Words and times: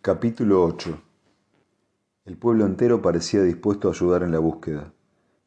Capítulo 0.00 0.64
8 0.64 0.96
El 2.24 2.38
pueblo 2.38 2.64
entero 2.66 3.02
parecía 3.02 3.42
dispuesto 3.42 3.88
a 3.88 3.90
ayudar 3.90 4.22
en 4.22 4.30
la 4.30 4.38
búsqueda. 4.38 4.92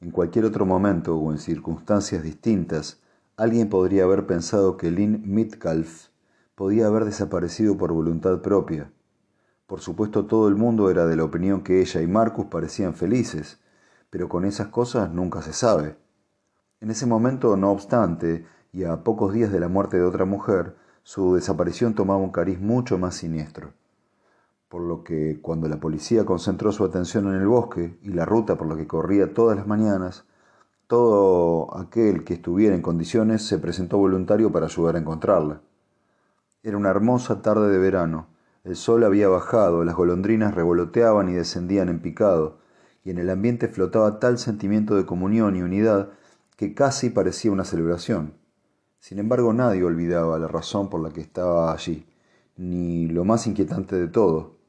En 0.01 0.12
cualquier 0.12 0.43
otro 0.43 0.66
momento 0.66 1.16
o 1.16 1.31
en 1.31 1.38
circunstancias 1.38 2.21
distintas, 2.21 3.01
alguien 3.37 3.69
podría 3.69 4.03
haber 4.03 4.27
pensado 4.27 4.75
que 4.75 4.91
Lynn 4.91 5.23
Mitcalf 5.23 6.09
podía 6.53 6.87
haber 6.87 7.05
desaparecido 7.05 7.77
por 7.77 7.93
voluntad 7.93 8.41
propia. 8.41 8.91
Por 9.68 9.79
supuesto 9.79 10.25
todo 10.25 10.50
el 10.50 10.57
mundo 10.57 10.89
era 10.89 11.05
de 11.05 11.15
la 11.15 11.23
opinión 11.23 11.63
que 11.63 11.79
ella 11.79 12.02
y 12.02 12.07
Marcus 12.07 12.47
parecían 12.47 12.93
felices, 12.93 13.61
pero 14.09 14.27
con 14.27 14.43
esas 14.43 14.68
cosas 14.68 15.09
nunca 15.13 15.41
se 15.41 15.54
sabe. 15.54 15.95
En 16.81 16.91
ese 16.91 17.05
momento, 17.05 17.55
no 17.55 17.71
obstante, 17.71 18.45
y 18.73 18.83
a 18.83 19.02
pocos 19.05 19.33
días 19.33 19.54
de 19.54 19.61
la 19.61 19.70
muerte 19.70 19.95
de 19.95 20.04
otra 20.04 20.25
mujer, 20.25 20.75
su 21.04 21.36
desaparición 21.36 21.95
tomaba 21.95 22.20
un 22.20 22.33
cariz 22.33 22.59
mucho 22.59 22.97
más 22.97 23.15
siniestro 23.15 23.71
por 24.71 24.83
lo 24.83 25.03
que 25.03 25.41
cuando 25.41 25.67
la 25.67 25.81
policía 25.81 26.25
concentró 26.25 26.71
su 26.71 26.85
atención 26.85 27.27
en 27.27 27.41
el 27.41 27.45
bosque 27.45 27.99
y 28.03 28.13
la 28.13 28.23
ruta 28.23 28.57
por 28.57 28.67
la 28.67 28.77
que 28.77 28.88
corría 28.88 29.34
todas 29.34 29.57
las 29.57 29.67
mañanas, 29.67 30.23
todo 30.88 31.77
aquel 31.77 32.23
que 32.23 32.35
estuviera 32.35 32.73
en 32.73 32.81
condiciones 32.81 33.45
se 33.45 33.57
presentó 33.57 33.98
voluntario 33.98 34.49
para 34.49 34.67
ayudar 34.67 34.95
a 34.95 34.99
encontrarla. 34.99 35.59
Era 36.63 36.77
una 36.77 36.89
hermosa 36.89 37.41
tarde 37.41 37.70
de 37.70 37.79
verano, 37.79 38.27
el 38.63 38.77
sol 38.77 39.03
había 39.03 39.27
bajado, 39.27 39.84
las 39.84 39.93
golondrinas 39.93 40.55
revoloteaban 40.55 41.27
y 41.27 41.34
descendían 41.34 41.90
en 41.90 41.99
picado, 41.99 42.59
y 43.03 43.09
en 43.09 43.17
el 43.17 43.29
ambiente 43.29 43.67
flotaba 43.67 44.20
tal 44.20 44.38
sentimiento 44.38 44.95
de 44.95 45.05
comunión 45.05 45.57
y 45.57 45.63
unidad 45.63 46.12
que 46.55 46.73
casi 46.73 47.09
parecía 47.09 47.51
una 47.51 47.65
celebración. 47.65 48.35
Sin 48.99 49.20
embargo, 49.20 49.51
nadie 49.51 49.84
olvidaba 49.84 50.40
la 50.40 50.48
razón 50.48 50.90
por 50.90 51.01
la 51.01 51.09
que 51.09 51.20
estaba 51.20 51.73
allí, 51.73 52.07
ni 52.55 53.07
lo 53.07 53.26
más 53.26 53.48
inquietante 53.48 53.98
de 53.98 54.07
todo, 54.07 54.60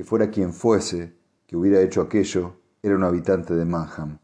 que 0.00 0.04
fuera 0.04 0.30
quien 0.30 0.54
fuese 0.54 1.12
que 1.46 1.58
hubiera 1.58 1.82
hecho 1.82 2.00
aquello, 2.00 2.54
era 2.82 2.96
un 2.96 3.04
habitante 3.04 3.52
de 3.52 3.66
Manham. 3.66 4.16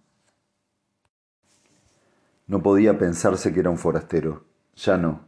No 2.47 2.62
podía 2.62 2.97
pensarse 2.97 3.53
que 3.53 3.61
era 3.61 3.69
un 3.69 3.77
forastero, 3.77 4.45
ya 4.75 4.97
no. 4.97 5.27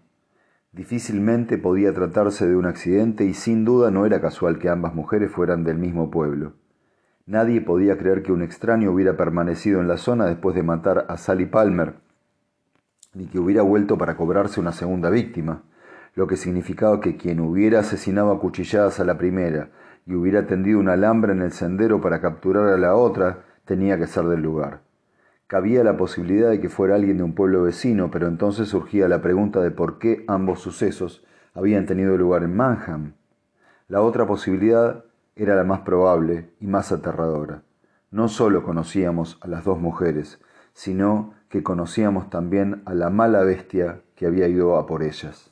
Difícilmente 0.73 1.58
podía 1.58 1.92
tratarse 1.92 2.48
de 2.48 2.56
un 2.56 2.64
accidente 2.64 3.27
y 3.27 3.34
sin 3.34 3.67
duda 3.67 3.91
no 3.91 4.06
era 4.06 4.23
casual 4.23 4.58
que 4.58 4.70
ambas 4.70 4.95
mujeres 4.95 5.31
fueran 5.31 5.64
del 5.64 5.77
mismo 5.77 6.11
pueblo. 6.11 6.55
Nadie 7.27 7.61
podía 7.61 7.98
creer 7.98 8.23
que 8.23 8.33
un 8.33 8.41
extraño 8.41 8.91
hubiera 8.91 9.19
permanecido 9.19 9.83
en 9.83 9.89
la 9.89 9.98
zona 9.98 10.25
después 10.25 10.56
de 10.56 10.62
matar 10.62 11.05
a 11.11 11.19
Sally 11.19 11.45
Palmer, 11.45 11.97
ni 13.12 13.27
que 13.27 13.39
hubiera 13.39 13.61
vuelto 13.61 13.98
para 13.98 14.17
cobrarse 14.17 14.61
una 14.61 14.73
segunda 14.73 15.11
víctima, 15.11 15.64
lo 16.14 16.27
que 16.27 16.39
significaba 16.39 17.01
que 17.01 17.19
quien 17.19 17.39
hubiera 17.39 17.80
asesinado 17.80 18.33
a 18.33 18.41
cuchilladas 18.41 18.98
a 18.98 19.05
la 19.05 19.19
primera 19.19 19.73
y 20.09 20.14
hubiera 20.14 20.47
tendido 20.47 20.81
un 20.81 20.89
alambre 20.89 21.33
en 21.33 21.42
el 21.42 21.53
sendero 21.53 22.01
para 22.01 22.23
capturar 22.23 22.69
a 22.69 22.78
la 22.78 22.97
otra, 22.97 23.45
tenía 23.67 23.98
que 23.98 24.06
ser 24.06 24.25
del 24.25 24.41
lugar. 24.41 24.81
Cabía 25.47 25.84
la 25.84 25.98
posibilidad 25.98 26.48
de 26.48 26.61
que 26.61 26.70
fuera 26.70 26.95
alguien 26.95 27.19
de 27.19 27.25
un 27.25 27.34
pueblo 27.34 27.62
vecino, 27.62 28.11
pero 28.11 28.27
entonces 28.27 28.69
surgía 28.69 29.06
la 29.06 29.20
pregunta 29.20 29.61
de 29.61 29.70
por 29.70 29.98
qué 29.98 30.25
ambos 30.27 30.61
sucesos 30.61 31.27
habían 31.53 31.84
tenido 31.84 32.17
lugar 32.17 32.42
en 32.42 32.56
Manham. 32.56 33.12
La 33.86 34.01
otra 34.01 34.27
posibilidad 34.27 35.05
era 35.36 35.55
la 35.55 35.64
más 35.64 35.81
probable 35.81 36.53
y 36.59 36.67
más 36.67 36.91
aterradora. 36.91 37.62
No 38.11 38.29
solo 38.29 38.62
conocíamos 38.62 39.39
a 39.42 39.47
las 39.47 39.64
dos 39.64 39.79
mujeres, 39.79 40.41
sino 40.73 41.34
que 41.51 41.62
conocíamos 41.62 42.31
también 42.31 42.81
a 42.86 42.95
la 42.95 43.11
mala 43.11 43.42
bestia 43.42 44.01
que 44.14 44.25
había 44.25 44.48
ido 44.48 44.79
a 44.79 44.86
por 44.86 45.03
ellas. 45.03 45.51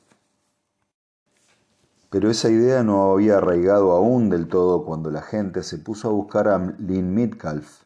Pero 2.09 2.29
esa 2.29 2.49
idea 2.49 2.83
no 2.83 3.11
había 3.11 3.37
arraigado 3.37 3.91
aún 3.91 4.29
del 4.29 4.47
todo 4.47 4.85
cuando 4.85 5.11
la 5.11 5.21
gente 5.21 5.61
se 5.61 5.77
puso 5.77 6.07
a 6.07 6.13
buscar 6.13 6.47
a 6.47 6.57
Lynn 6.77 7.13
Midcalf. 7.13 7.83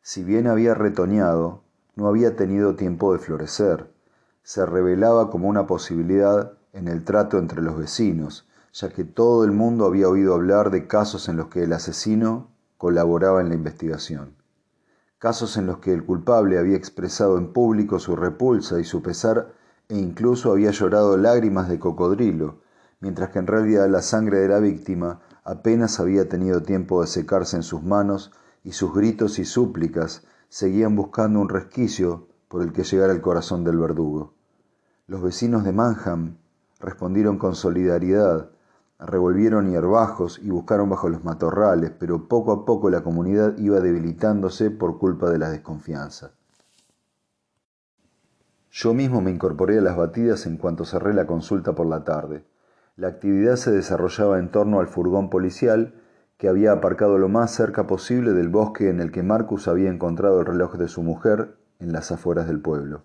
Si 0.00 0.24
bien 0.24 0.46
había 0.46 0.74
retoñado, 0.74 1.62
no 1.94 2.08
había 2.08 2.36
tenido 2.36 2.74
tiempo 2.74 3.12
de 3.12 3.18
florecer. 3.18 3.92
Se 4.42 4.64
revelaba 4.64 5.30
como 5.30 5.48
una 5.48 5.66
posibilidad 5.66 6.54
en 6.72 6.88
el 6.88 7.04
trato 7.04 7.38
entre 7.38 7.60
los 7.60 7.76
vecinos, 7.76 8.48
ya 8.72 8.88
que 8.88 9.04
todo 9.04 9.44
el 9.44 9.52
mundo 9.52 9.84
había 9.84 10.08
oído 10.08 10.32
hablar 10.32 10.70
de 10.70 10.86
casos 10.86 11.28
en 11.28 11.36
los 11.36 11.48
que 11.48 11.64
el 11.64 11.74
asesino 11.74 12.48
colaboraba 12.78 13.42
en 13.42 13.50
la 13.50 13.54
investigación. 13.54 14.34
Casos 15.18 15.58
en 15.58 15.66
los 15.66 15.78
que 15.78 15.92
el 15.92 16.04
culpable 16.04 16.58
había 16.58 16.76
expresado 16.76 17.36
en 17.36 17.52
público 17.52 17.98
su 17.98 18.16
repulsa 18.16 18.80
y 18.80 18.84
su 18.84 19.02
pesar 19.02 19.52
e 19.88 19.98
incluso 19.98 20.50
había 20.50 20.70
llorado 20.70 21.18
lágrimas 21.18 21.68
de 21.68 21.78
cocodrilo, 21.78 22.61
mientras 23.02 23.30
que 23.30 23.40
en 23.40 23.48
realidad 23.48 23.88
la 23.88 24.00
sangre 24.00 24.38
de 24.38 24.48
la 24.48 24.60
víctima 24.60 25.20
apenas 25.44 25.98
había 25.98 26.28
tenido 26.28 26.62
tiempo 26.62 27.00
de 27.02 27.08
secarse 27.08 27.56
en 27.56 27.64
sus 27.64 27.82
manos 27.82 28.30
y 28.62 28.72
sus 28.72 28.94
gritos 28.94 29.40
y 29.40 29.44
súplicas 29.44 30.24
seguían 30.48 30.94
buscando 30.94 31.40
un 31.40 31.48
resquicio 31.48 32.28
por 32.46 32.62
el 32.62 32.72
que 32.72 32.84
llegar 32.84 33.10
al 33.10 33.20
corazón 33.20 33.64
del 33.64 33.76
verdugo. 33.76 34.34
Los 35.08 35.20
vecinos 35.20 35.64
de 35.64 35.72
Manham 35.72 36.36
respondieron 36.78 37.38
con 37.38 37.56
solidaridad, 37.56 38.50
revolvieron 39.00 39.68
hierbajos 39.68 40.38
y 40.40 40.50
buscaron 40.50 40.88
bajo 40.88 41.08
los 41.08 41.24
matorrales, 41.24 41.90
pero 41.98 42.28
poco 42.28 42.52
a 42.52 42.64
poco 42.64 42.88
la 42.88 43.02
comunidad 43.02 43.58
iba 43.58 43.80
debilitándose 43.80 44.70
por 44.70 44.98
culpa 44.98 45.28
de 45.28 45.38
la 45.38 45.50
desconfianza. 45.50 46.30
Yo 48.70 48.94
mismo 48.94 49.20
me 49.20 49.32
incorporé 49.32 49.78
a 49.78 49.82
las 49.82 49.96
batidas 49.96 50.46
en 50.46 50.56
cuanto 50.56 50.84
cerré 50.84 51.12
la 51.14 51.26
consulta 51.26 51.74
por 51.74 51.86
la 51.86 52.04
tarde. 52.04 52.44
La 52.94 53.08
actividad 53.08 53.56
se 53.56 53.70
desarrollaba 53.70 54.38
en 54.38 54.50
torno 54.50 54.78
al 54.78 54.86
furgón 54.86 55.30
policial 55.30 55.94
que 56.36 56.48
había 56.48 56.72
aparcado 56.72 57.16
lo 57.16 57.28
más 57.30 57.50
cerca 57.50 57.86
posible 57.86 58.32
del 58.32 58.50
bosque 58.50 58.90
en 58.90 59.00
el 59.00 59.10
que 59.10 59.22
Marcus 59.22 59.66
había 59.66 59.88
encontrado 59.88 60.40
el 60.40 60.46
reloj 60.46 60.76
de 60.76 60.88
su 60.88 61.02
mujer 61.02 61.56
en 61.78 61.92
las 61.92 62.12
afueras 62.12 62.46
del 62.46 62.60
pueblo. 62.60 63.04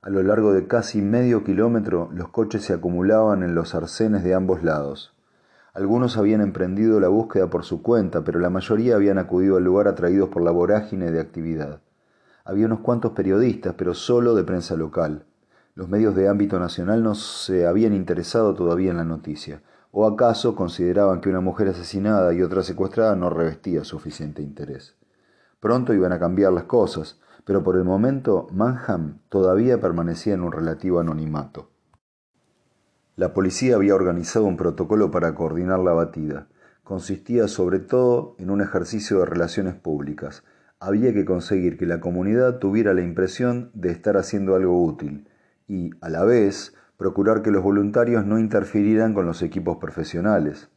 A 0.00 0.10
lo 0.10 0.22
largo 0.22 0.52
de 0.52 0.68
casi 0.68 1.02
medio 1.02 1.42
kilómetro 1.42 2.08
los 2.12 2.28
coches 2.28 2.62
se 2.62 2.72
acumulaban 2.72 3.42
en 3.42 3.56
los 3.56 3.74
arcenes 3.74 4.22
de 4.22 4.34
ambos 4.34 4.62
lados. 4.62 5.16
Algunos 5.74 6.16
habían 6.16 6.40
emprendido 6.40 7.00
la 7.00 7.08
búsqueda 7.08 7.50
por 7.50 7.64
su 7.64 7.82
cuenta, 7.82 8.22
pero 8.22 8.38
la 8.38 8.50
mayoría 8.50 8.94
habían 8.94 9.18
acudido 9.18 9.56
al 9.56 9.64
lugar 9.64 9.88
atraídos 9.88 10.28
por 10.28 10.42
la 10.42 10.52
vorágine 10.52 11.10
de 11.10 11.20
actividad. 11.20 11.80
Había 12.44 12.66
unos 12.66 12.80
cuantos 12.80 13.12
periodistas, 13.12 13.74
pero 13.76 13.92
solo 13.92 14.36
de 14.36 14.44
prensa 14.44 14.76
local. 14.76 15.26
Los 15.74 15.88
medios 15.88 16.14
de 16.14 16.28
ámbito 16.28 16.58
nacional 16.58 17.02
no 17.02 17.14
se 17.14 17.66
habían 17.66 17.94
interesado 17.94 18.54
todavía 18.54 18.90
en 18.90 18.96
la 18.96 19.04
noticia, 19.04 19.62
o 19.92 20.06
acaso 20.06 20.54
consideraban 20.54 21.20
que 21.20 21.28
una 21.28 21.40
mujer 21.40 21.68
asesinada 21.68 22.32
y 22.34 22.42
otra 22.42 22.62
secuestrada 22.62 23.16
no 23.16 23.30
revestía 23.30 23.84
suficiente 23.84 24.42
interés. 24.42 24.96
Pronto 25.60 25.92
iban 25.94 26.12
a 26.12 26.18
cambiar 26.18 26.52
las 26.52 26.64
cosas, 26.64 27.20
pero 27.44 27.62
por 27.62 27.76
el 27.76 27.84
momento 27.84 28.48
Manham 28.52 29.18
todavía 29.28 29.80
permanecía 29.80 30.34
en 30.34 30.42
un 30.42 30.52
relativo 30.52 31.00
anonimato. 31.00 31.70
La 33.16 33.34
policía 33.34 33.76
había 33.76 33.94
organizado 33.94 34.46
un 34.46 34.56
protocolo 34.56 35.10
para 35.10 35.34
coordinar 35.34 35.78
la 35.80 35.92
batida. 35.92 36.48
Consistía 36.84 37.48
sobre 37.48 37.78
todo 37.78 38.34
en 38.38 38.50
un 38.50 38.62
ejercicio 38.62 39.18
de 39.18 39.26
relaciones 39.26 39.74
públicas. 39.74 40.42
Había 40.78 41.12
que 41.12 41.26
conseguir 41.26 41.76
que 41.76 41.84
la 41.84 42.00
comunidad 42.00 42.58
tuviera 42.58 42.94
la 42.94 43.02
impresión 43.02 43.70
de 43.74 43.90
estar 43.90 44.16
haciendo 44.16 44.54
algo 44.54 44.82
útil, 44.82 45.28
y, 45.70 45.92
a 46.00 46.08
la 46.08 46.24
vez, 46.24 46.74
procurar 46.96 47.42
que 47.42 47.52
los 47.52 47.62
voluntarios 47.62 48.26
no 48.26 48.40
interfirieran 48.40 49.14
con 49.14 49.24
los 49.24 49.40
equipos 49.40 49.76
profesionales. 49.76 50.68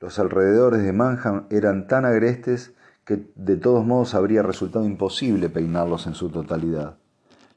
Los 0.00 0.18
alrededores 0.18 0.82
de 0.82 0.94
Manham 0.94 1.44
eran 1.50 1.86
tan 1.86 2.06
agrestes 2.06 2.72
que 3.04 3.30
de 3.34 3.58
todos 3.58 3.84
modos 3.84 4.14
habría 4.14 4.42
resultado 4.42 4.86
imposible 4.86 5.50
peinarlos 5.50 6.06
en 6.06 6.14
su 6.14 6.30
totalidad. 6.30 6.96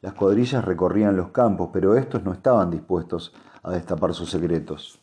Las 0.02 0.14
cuadrillas 0.14 0.66
recorrían 0.66 1.16
los 1.16 1.30
campos, 1.30 1.70
pero 1.72 1.96
estos 1.96 2.26
no 2.26 2.34
estaban 2.34 2.70
dispuestos 2.70 3.34
a 3.64 3.72
destapar 3.72 4.14
sus 4.14 4.30
secretos. 4.30 5.02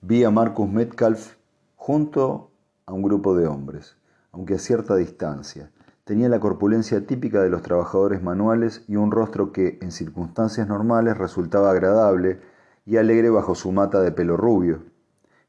Vi 0.00 0.24
a 0.24 0.30
Marcus 0.30 0.70
Metcalf 0.70 1.34
junto 1.76 2.52
a 2.86 2.94
un 2.94 3.02
grupo 3.02 3.36
de 3.36 3.46
hombres, 3.46 3.98
aunque 4.32 4.54
a 4.54 4.58
cierta 4.58 4.96
distancia, 4.96 5.70
Tenía 6.08 6.30
la 6.30 6.40
corpulencia 6.40 7.06
típica 7.06 7.42
de 7.42 7.50
los 7.50 7.60
trabajadores 7.60 8.22
manuales 8.22 8.82
y 8.88 8.96
un 8.96 9.10
rostro 9.10 9.52
que, 9.52 9.78
en 9.82 9.92
circunstancias 9.92 10.66
normales, 10.66 11.18
resultaba 11.18 11.70
agradable 11.70 12.40
y 12.86 12.96
alegre 12.96 13.28
bajo 13.28 13.54
su 13.54 13.72
mata 13.72 14.00
de 14.00 14.10
pelo 14.10 14.38
rubio. 14.38 14.84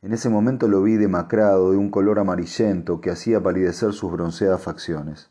En 0.02 0.12
ese 0.12 0.28
momento 0.28 0.68
lo 0.68 0.84
vi 0.84 0.98
demacrado, 0.98 1.72
de 1.72 1.78
un 1.78 1.90
color 1.90 2.20
amarillento 2.20 3.00
que 3.00 3.10
hacía 3.10 3.42
palidecer 3.42 3.94
sus 3.94 4.12
bronceadas 4.12 4.62
facciones. 4.62 5.30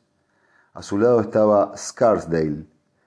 A 0.72 0.80
su 0.80 0.96
lado 0.96 1.20
estaba 1.20 1.76
Scarsdale, 1.76 2.64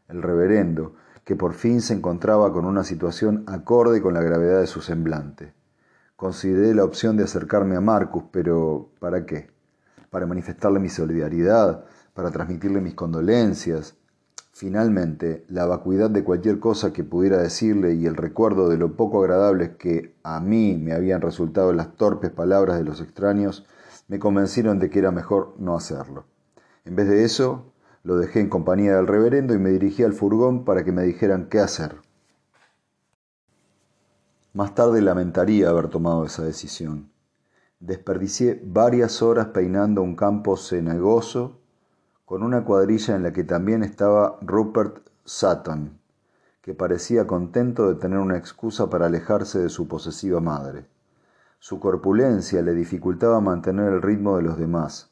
el 0.08 0.22
reverendo, 0.22 0.94
que 1.26 1.36
por 1.36 1.54
fin 1.54 1.82
se 1.82 1.96
encontraba 1.96 2.54
con 2.54 2.66
una 2.66 2.84
situación 2.84 3.46
acorde 3.48 4.00
con 4.00 4.14
la 4.14 4.22
gravedad 4.22 4.60
de 4.60 4.68
su 4.68 4.82
semblante. 4.82 5.56
Consideré 6.16 6.76
la 6.76 6.84
opción 6.84 7.18
de 7.18 7.24
acercarme 7.24 7.78
a 7.78 7.82
Marcus, 7.82 8.26
pero 8.32 8.92
¿para 9.00 9.26
qué? 9.26 9.50
¿Para 10.12 10.28
manifestarle 10.28 10.80
mi 10.80 10.90
solidaridad? 10.90 11.84
Para 12.14 12.32
transmitirle 12.32 12.82
mis 12.82 12.96
condolencias. 12.96 13.96
Finalmente, 14.54 15.46
la 15.48 15.66
vacuidad 15.66 16.10
de 16.10 16.24
cualquier 16.24 16.60
cosa 16.60 16.94
que 16.94 17.04
pudiera 17.04 17.38
decirle 17.38 17.94
y 17.96 18.06
el 18.06 18.16
recuerdo 18.16 18.70
de 18.70 18.78
lo 18.78 18.96
poco 18.96 19.22
agradables 19.22 19.78
que 19.78 20.16
a 20.24 20.40
mí 20.40 20.78
me 20.78 20.94
habían 20.94 21.22
resultado 21.22 21.74
las 21.74 21.96
torpes 21.96 22.32
palabras 22.32 22.78
de 22.78 22.84
los 22.84 23.02
extraños 23.02 23.66
me 24.08 24.20
convencieron 24.20 24.78
de 24.78 24.90
que 24.90 25.00
era 25.00 25.12
mejor 25.12 25.56
no 25.58 25.76
hacerlo. 25.76 26.26
En 26.84 26.96
vez 26.96 27.08
de 27.08 27.24
eso, 27.24 27.72
lo 28.04 28.18
dejé 28.18 28.42
en 28.42 28.50
compañía 28.50 28.96
del 28.96 29.08
reverendo 29.08 29.54
y 29.54 29.60
me 29.60 29.70
dirigí 29.70 30.04
al 30.04 30.14
furgón 30.14 30.66
para 30.66 30.84
que 30.84 30.92
me 30.92 31.04
dijeran 31.04 31.48
qué 31.48 31.60
hacer. 31.60 31.96
Más 34.54 34.76
tarde 34.76 35.02
lamentaría 35.02 35.70
haber 35.70 35.88
tomado 35.88 36.26
esa 36.26 36.44
decisión. 36.44 37.10
Desperdicié 37.80 38.62
varias 38.66 39.22
horas 39.22 39.48
peinando 39.48 40.02
un 40.02 40.16
campo 40.16 40.58
cenagoso 40.58 41.61
con 42.32 42.44
una 42.44 42.64
cuadrilla 42.64 43.18
en 43.18 43.24
la 43.24 43.34
que 43.34 43.44
también 43.44 43.84
estaba 43.84 44.38
Rupert 44.40 45.06
Sutton, 45.26 46.00
que 46.62 46.74
parecía 46.74 47.28
contento 47.28 47.90
de 47.90 47.96
tener 47.96 48.20
una 48.20 48.38
excusa 48.38 48.90
para 48.90 49.08
alejarse 49.08 49.60
de 49.60 49.68
su 49.68 49.90
posesiva 49.90 50.40
madre. 50.40 50.86
Su 51.60 51.82
corpulencia 51.82 52.62
le 52.62 52.74
dificultaba 52.74 53.42
mantener 53.42 53.92
el 53.92 54.02
ritmo 54.02 54.38
de 54.38 54.44
los 54.44 54.58
demás. 54.58 55.12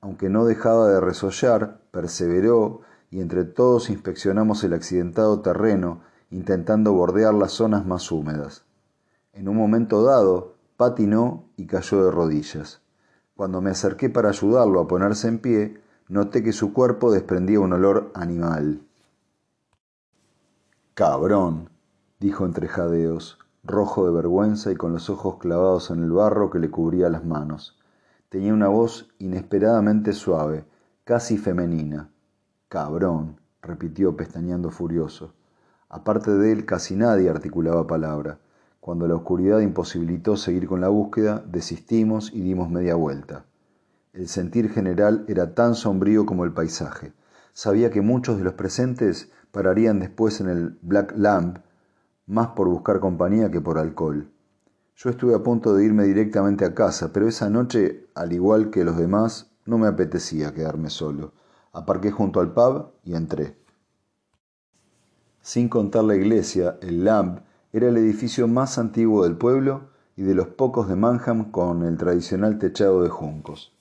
Aunque 0.00 0.28
no 0.28 0.44
dejaba 0.44 0.86
de 0.88 1.00
resollar, 1.00 1.80
perseveró 1.90 2.82
y 3.10 3.20
entre 3.20 3.42
todos 3.42 3.90
inspeccionamos 3.90 4.62
el 4.62 4.74
accidentado 4.74 5.40
terreno, 5.40 6.02
intentando 6.30 6.92
bordear 6.92 7.34
las 7.34 7.50
zonas 7.50 7.86
más 7.86 8.12
húmedas. 8.12 8.62
En 9.32 9.48
un 9.48 9.56
momento 9.56 10.04
dado, 10.04 10.54
patinó 10.76 11.42
y 11.56 11.66
cayó 11.66 12.04
de 12.04 12.12
rodillas. 12.12 12.82
Cuando 13.34 13.60
me 13.60 13.70
acerqué 13.70 14.10
para 14.10 14.28
ayudarlo 14.28 14.78
a 14.78 14.86
ponerse 14.86 15.26
en 15.26 15.40
pie, 15.40 15.81
noté 16.12 16.42
que 16.42 16.52
su 16.52 16.74
cuerpo 16.74 17.10
desprendía 17.10 17.58
un 17.58 17.72
olor 17.72 18.12
animal. 18.12 18.82
Cabrón, 20.92 21.70
dijo 22.20 22.44
entre 22.44 22.68
jadeos, 22.68 23.38
rojo 23.64 24.04
de 24.04 24.12
vergüenza 24.12 24.70
y 24.70 24.76
con 24.76 24.92
los 24.92 25.08
ojos 25.08 25.38
clavados 25.38 25.90
en 25.90 26.02
el 26.02 26.12
barro 26.12 26.50
que 26.50 26.58
le 26.58 26.70
cubría 26.70 27.08
las 27.08 27.24
manos. 27.24 27.78
Tenía 28.28 28.52
una 28.52 28.68
voz 28.68 29.08
inesperadamente 29.20 30.12
suave, 30.12 30.66
casi 31.04 31.38
femenina. 31.38 32.10
Cabrón, 32.68 33.40
repitió 33.62 34.14
pestañeando 34.14 34.70
furioso. 34.70 35.32
Aparte 35.88 36.30
de 36.30 36.52
él 36.52 36.66
casi 36.66 36.94
nadie 36.94 37.30
articulaba 37.30 37.86
palabra. 37.86 38.38
Cuando 38.80 39.08
la 39.08 39.14
oscuridad 39.14 39.60
imposibilitó 39.60 40.36
seguir 40.36 40.66
con 40.68 40.82
la 40.82 40.88
búsqueda, 40.88 41.42
desistimos 41.46 42.34
y 42.34 42.42
dimos 42.42 42.68
media 42.68 42.96
vuelta. 42.96 43.46
El 44.12 44.28
sentir 44.28 44.68
general 44.70 45.24
era 45.26 45.54
tan 45.54 45.74
sombrío 45.74 46.26
como 46.26 46.44
el 46.44 46.52
paisaje. 46.52 47.14
Sabía 47.54 47.90
que 47.90 48.02
muchos 48.02 48.36
de 48.36 48.44
los 48.44 48.52
presentes 48.52 49.30
pararían 49.52 50.00
después 50.00 50.38
en 50.42 50.50
el 50.50 50.78
Black 50.82 51.14
Lamp, 51.16 51.58
más 52.26 52.48
por 52.48 52.68
buscar 52.68 53.00
compañía 53.00 53.50
que 53.50 53.62
por 53.62 53.78
alcohol. 53.78 54.30
Yo 54.96 55.08
estuve 55.08 55.34
a 55.34 55.42
punto 55.42 55.74
de 55.74 55.86
irme 55.86 56.04
directamente 56.04 56.66
a 56.66 56.74
casa, 56.74 57.10
pero 57.10 57.26
esa 57.26 57.48
noche, 57.48 58.06
al 58.14 58.34
igual 58.34 58.68
que 58.68 58.84
los 58.84 58.98
demás, 58.98 59.50
no 59.64 59.78
me 59.78 59.88
apetecía 59.88 60.52
quedarme 60.52 60.90
solo. 60.90 61.32
Aparqué 61.72 62.10
junto 62.10 62.40
al 62.40 62.52
pub 62.52 62.90
y 63.04 63.14
entré. 63.14 63.56
Sin 65.40 65.70
contar 65.70 66.04
la 66.04 66.16
iglesia, 66.16 66.78
el 66.82 67.04
Lamp 67.04 67.40
era 67.72 67.88
el 67.88 67.96
edificio 67.96 68.46
más 68.46 68.76
antiguo 68.76 69.24
del 69.24 69.38
pueblo 69.38 69.88
y 70.16 70.22
de 70.22 70.34
los 70.34 70.48
pocos 70.48 70.86
de 70.86 70.96
Manham 70.96 71.50
con 71.50 71.82
el 71.82 71.96
tradicional 71.96 72.58
techado 72.58 73.02
de 73.02 73.08
juncos. 73.08 73.72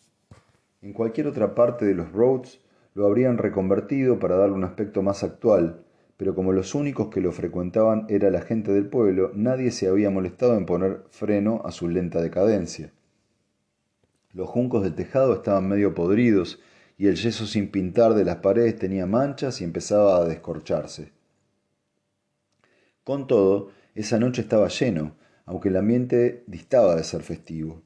En 0.81 0.93
cualquier 0.93 1.27
otra 1.27 1.53
parte 1.53 1.85
de 1.85 1.93
los 1.93 2.11
Roads 2.11 2.59
lo 2.95 3.05
habrían 3.05 3.37
reconvertido 3.37 4.17
para 4.17 4.35
darle 4.35 4.55
un 4.55 4.63
aspecto 4.63 5.03
más 5.03 5.23
actual, 5.23 5.83
pero 6.17 6.33
como 6.33 6.53
los 6.53 6.73
únicos 6.73 7.09
que 7.09 7.21
lo 7.21 7.31
frecuentaban 7.31 8.05
era 8.09 8.31
la 8.31 8.41
gente 8.41 8.71
del 8.71 8.87
pueblo, 8.87 9.31
nadie 9.35 9.69
se 9.69 9.87
había 9.87 10.09
molestado 10.09 10.57
en 10.57 10.65
poner 10.65 11.03
freno 11.11 11.61
a 11.65 11.71
su 11.71 11.87
lenta 11.87 12.19
decadencia. 12.19 12.91
Los 14.33 14.49
juncos 14.49 14.81
del 14.83 14.95
tejado 14.95 15.33
estaban 15.33 15.67
medio 15.67 15.93
podridos 15.93 16.59
y 16.97 17.07
el 17.07 17.15
yeso 17.15 17.45
sin 17.45 17.69
pintar 17.69 18.15
de 18.15 18.25
las 18.25 18.37
paredes 18.37 18.77
tenía 18.77 19.05
manchas 19.05 19.61
y 19.61 19.63
empezaba 19.63 20.17
a 20.17 20.25
descorcharse. 20.25 21.11
Con 23.03 23.27
todo, 23.27 23.69
esa 23.93 24.19
noche 24.19 24.41
estaba 24.41 24.67
lleno, 24.67 25.15
aunque 25.45 25.69
el 25.69 25.77
ambiente 25.77 26.43
distaba 26.47 26.95
de 26.95 27.03
ser 27.03 27.21
festivo. 27.21 27.81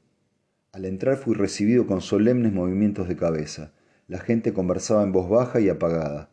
Al 0.75 0.83
entrar 0.83 1.15
fui 1.15 1.35
recibido 1.35 1.87
con 1.87 2.01
solemnes 2.01 2.51
movimientos 2.51 3.07
de 3.07 3.15
cabeza. 3.15 3.71
La 4.09 4.19
gente 4.19 4.51
conversaba 4.51 5.03
en 5.03 5.13
voz 5.13 5.29
baja 5.29 5.61
y 5.61 5.69
apagada. 5.69 6.27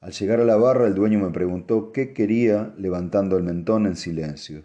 Al 0.00 0.12
llegar 0.12 0.38
a 0.38 0.44
la 0.44 0.54
barra 0.54 0.86
el 0.86 0.94
dueño 0.94 1.18
me 1.18 1.32
preguntó 1.32 1.90
qué 1.90 2.12
quería 2.12 2.72
levantando 2.78 3.36
el 3.36 3.42
mentón 3.42 3.86
en 3.86 3.96
silencio. 3.96 4.62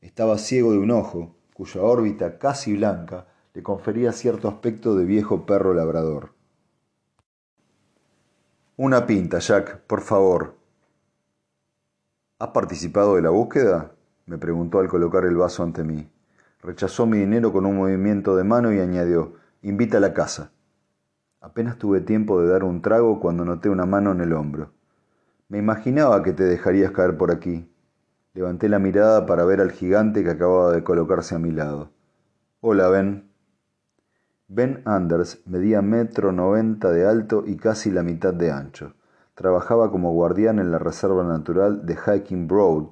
Estaba 0.00 0.38
ciego 0.38 0.72
de 0.72 0.78
un 0.78 0.90
ojo, 0.90 1.36
cuya 1.52 1.82
órbita 1.82 2.38
casi 2.38 2.74
blanca 2.74 3.26
le 3.52 3.62
confería 3.62 4.10
cierto 4.10 4.48
aspecto 4.48 4.96
de 4.96 5.04
viejo 5.04 5.44
perro 5.44 5.74
labrador. 5.74 6.32
Una 8.78 9.04
pinta, 9.04 9.40
Jack, 9.40 9.80
por 9.80 10.00
favor. 10.00 10.56
¿Has 12.38 12.48
participado 12.48 13.16
de 13.16 13.20
la 13.20 13.28
búsqueda? 13.28 13.92
me 14.24 14.38
preguntó 14.38 14.78
al 14.78 14.88
colocar 14.88 15.26
el 15.26 15.36
vaso 15.36 15.62
ante 15.62 15.84
mí. 15.84 16.08
Rechazó 16.62 17.06
mi 17.06 17.18
dinero 17.18 17.52
con 17.52 17.64
un 17.64 17.76
movimiento 17.76 18.36
de 18.36 18.44
mano 18.44 18.72
y 18.72 18.80
añadió, 18.80 19.34
invita 19.62 19.96
a 19.96 20.00
la 20.00 20.12
casa. 20.12 20.52
Apenas 21.40 21.78
tuve 21.78 22.02
tiempo 22.02 22.42
de 22.42 22.48
dar 22.48 22.64
un 22.64 22.82
trago 22.82 23.18
cuando 23.18 23.46
noté 23.46 23.70
una 23.70 23.86
mano 23.86 24.12
en 24.12 24.20
el 24.20 24.34
hombro. 24.34 24.72
Me 25.48 25.58
imaginaba 25.58 26.22
que 26.22 26.34
te 26.34 26.44
dejarías 26.44 26.92
caer 26.92 27.16
por 27.16 27.32
aquí. 27.32 27.66
Levanté 28.34 28.68
la 28.68 28.78
mirada 28.78 29.24
para 29.24 29.44
ver 29.44 29.60
al 29.60 29.72
gigante 29.72 30.22
que 30.22 30.30
acababa 30.30 30.72
de 30.72 30.84
colocarse 30.84 31.34
a 31.34 31.38
mi 31.38 31.50
lado. 31.50 31.90
Hola, 32.60 32.88
Ben. 32.88 33.30
Ben 34.48 34.82
Anders 34.84 35.42
medía 35.46 35.80
metro 35.80 36.30
noventa 36.30 36.90
de 36.90 37.06
alto 37.06 37.44
y 37.46 37.56
casi 37.56 37.90
la 37.90 38.02
mitad 38.02 38.34
de 38.34 38.50
ancho. 38.50 38.94
Trabajaba 39.34 39.90
como 39.90 40.12
guardián 40.12 40.58
en 40.58 40.70
la 40.70 40.78
Reserva 40.78 41.24
Natural 41.24 41.86
de 41.86 41.96
Hiking 41.96 42.46
Broad 42.46 42.88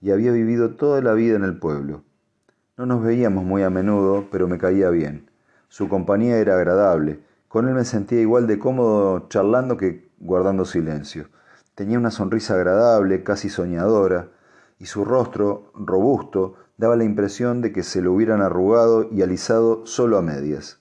y 0.00 0.10
había 0.10 0.32
vivido 0.32 0.74
toda 0.74 1.00
la 1.00 1.12
vida 1.12 1.36
en 1.36 1.44
el 1.44 1.58
pueblo. 1.58 2.02
No 2.82 2.86
nos 2.86 3.04
veíamos 3.04 3.44
muy 3.44 3.62
a 3.62 3.70
menudo, 3.70 4.26
pero 4.32 4.48
me 4.48 4.58
caía 4.58 4.90
bien. 4.90 5.30
Su 5.68 5.88
compañía 5.88 6.38
era 6.38 6.56
agradable. 6.56 7.20
Con 7.46 7.68
él 7.68 7.74
me 7.74 7.84
sentía 7.84 8.20
igual 8.20 8.48
de 8.48 8.58
cómodo 8.58 9.28
charlando 9.28 9.76
que 9.76 10.10
guardando 10.18 10.64
silencio. 10.64 11.28
Tenía 11.76 11.96
una 11.96 12.10
sonrisa 12.10 12.54
agradable, 12.54 13.22
casi 13.22 13.50
soñadora, 13.50 14.30
y 14.80 14.86
su 14.86 15.04
rostro, 15.04 15.70
robusto, 15.76 16.56
daba 16.76 16.96
la 16.96 17.04
impresión 17.04 17.60
de 17.60 17.70
que 17.70 17.84
se 17.84 18.02
lo 18.02 18.12
hubieran 18.12 18.42
arrugado 18.42 19.08
y 19.12 19.22
alisado 19.22 19.86
solo 19.86 20.18
a 20.18 20.22
medias. 20.22 20.80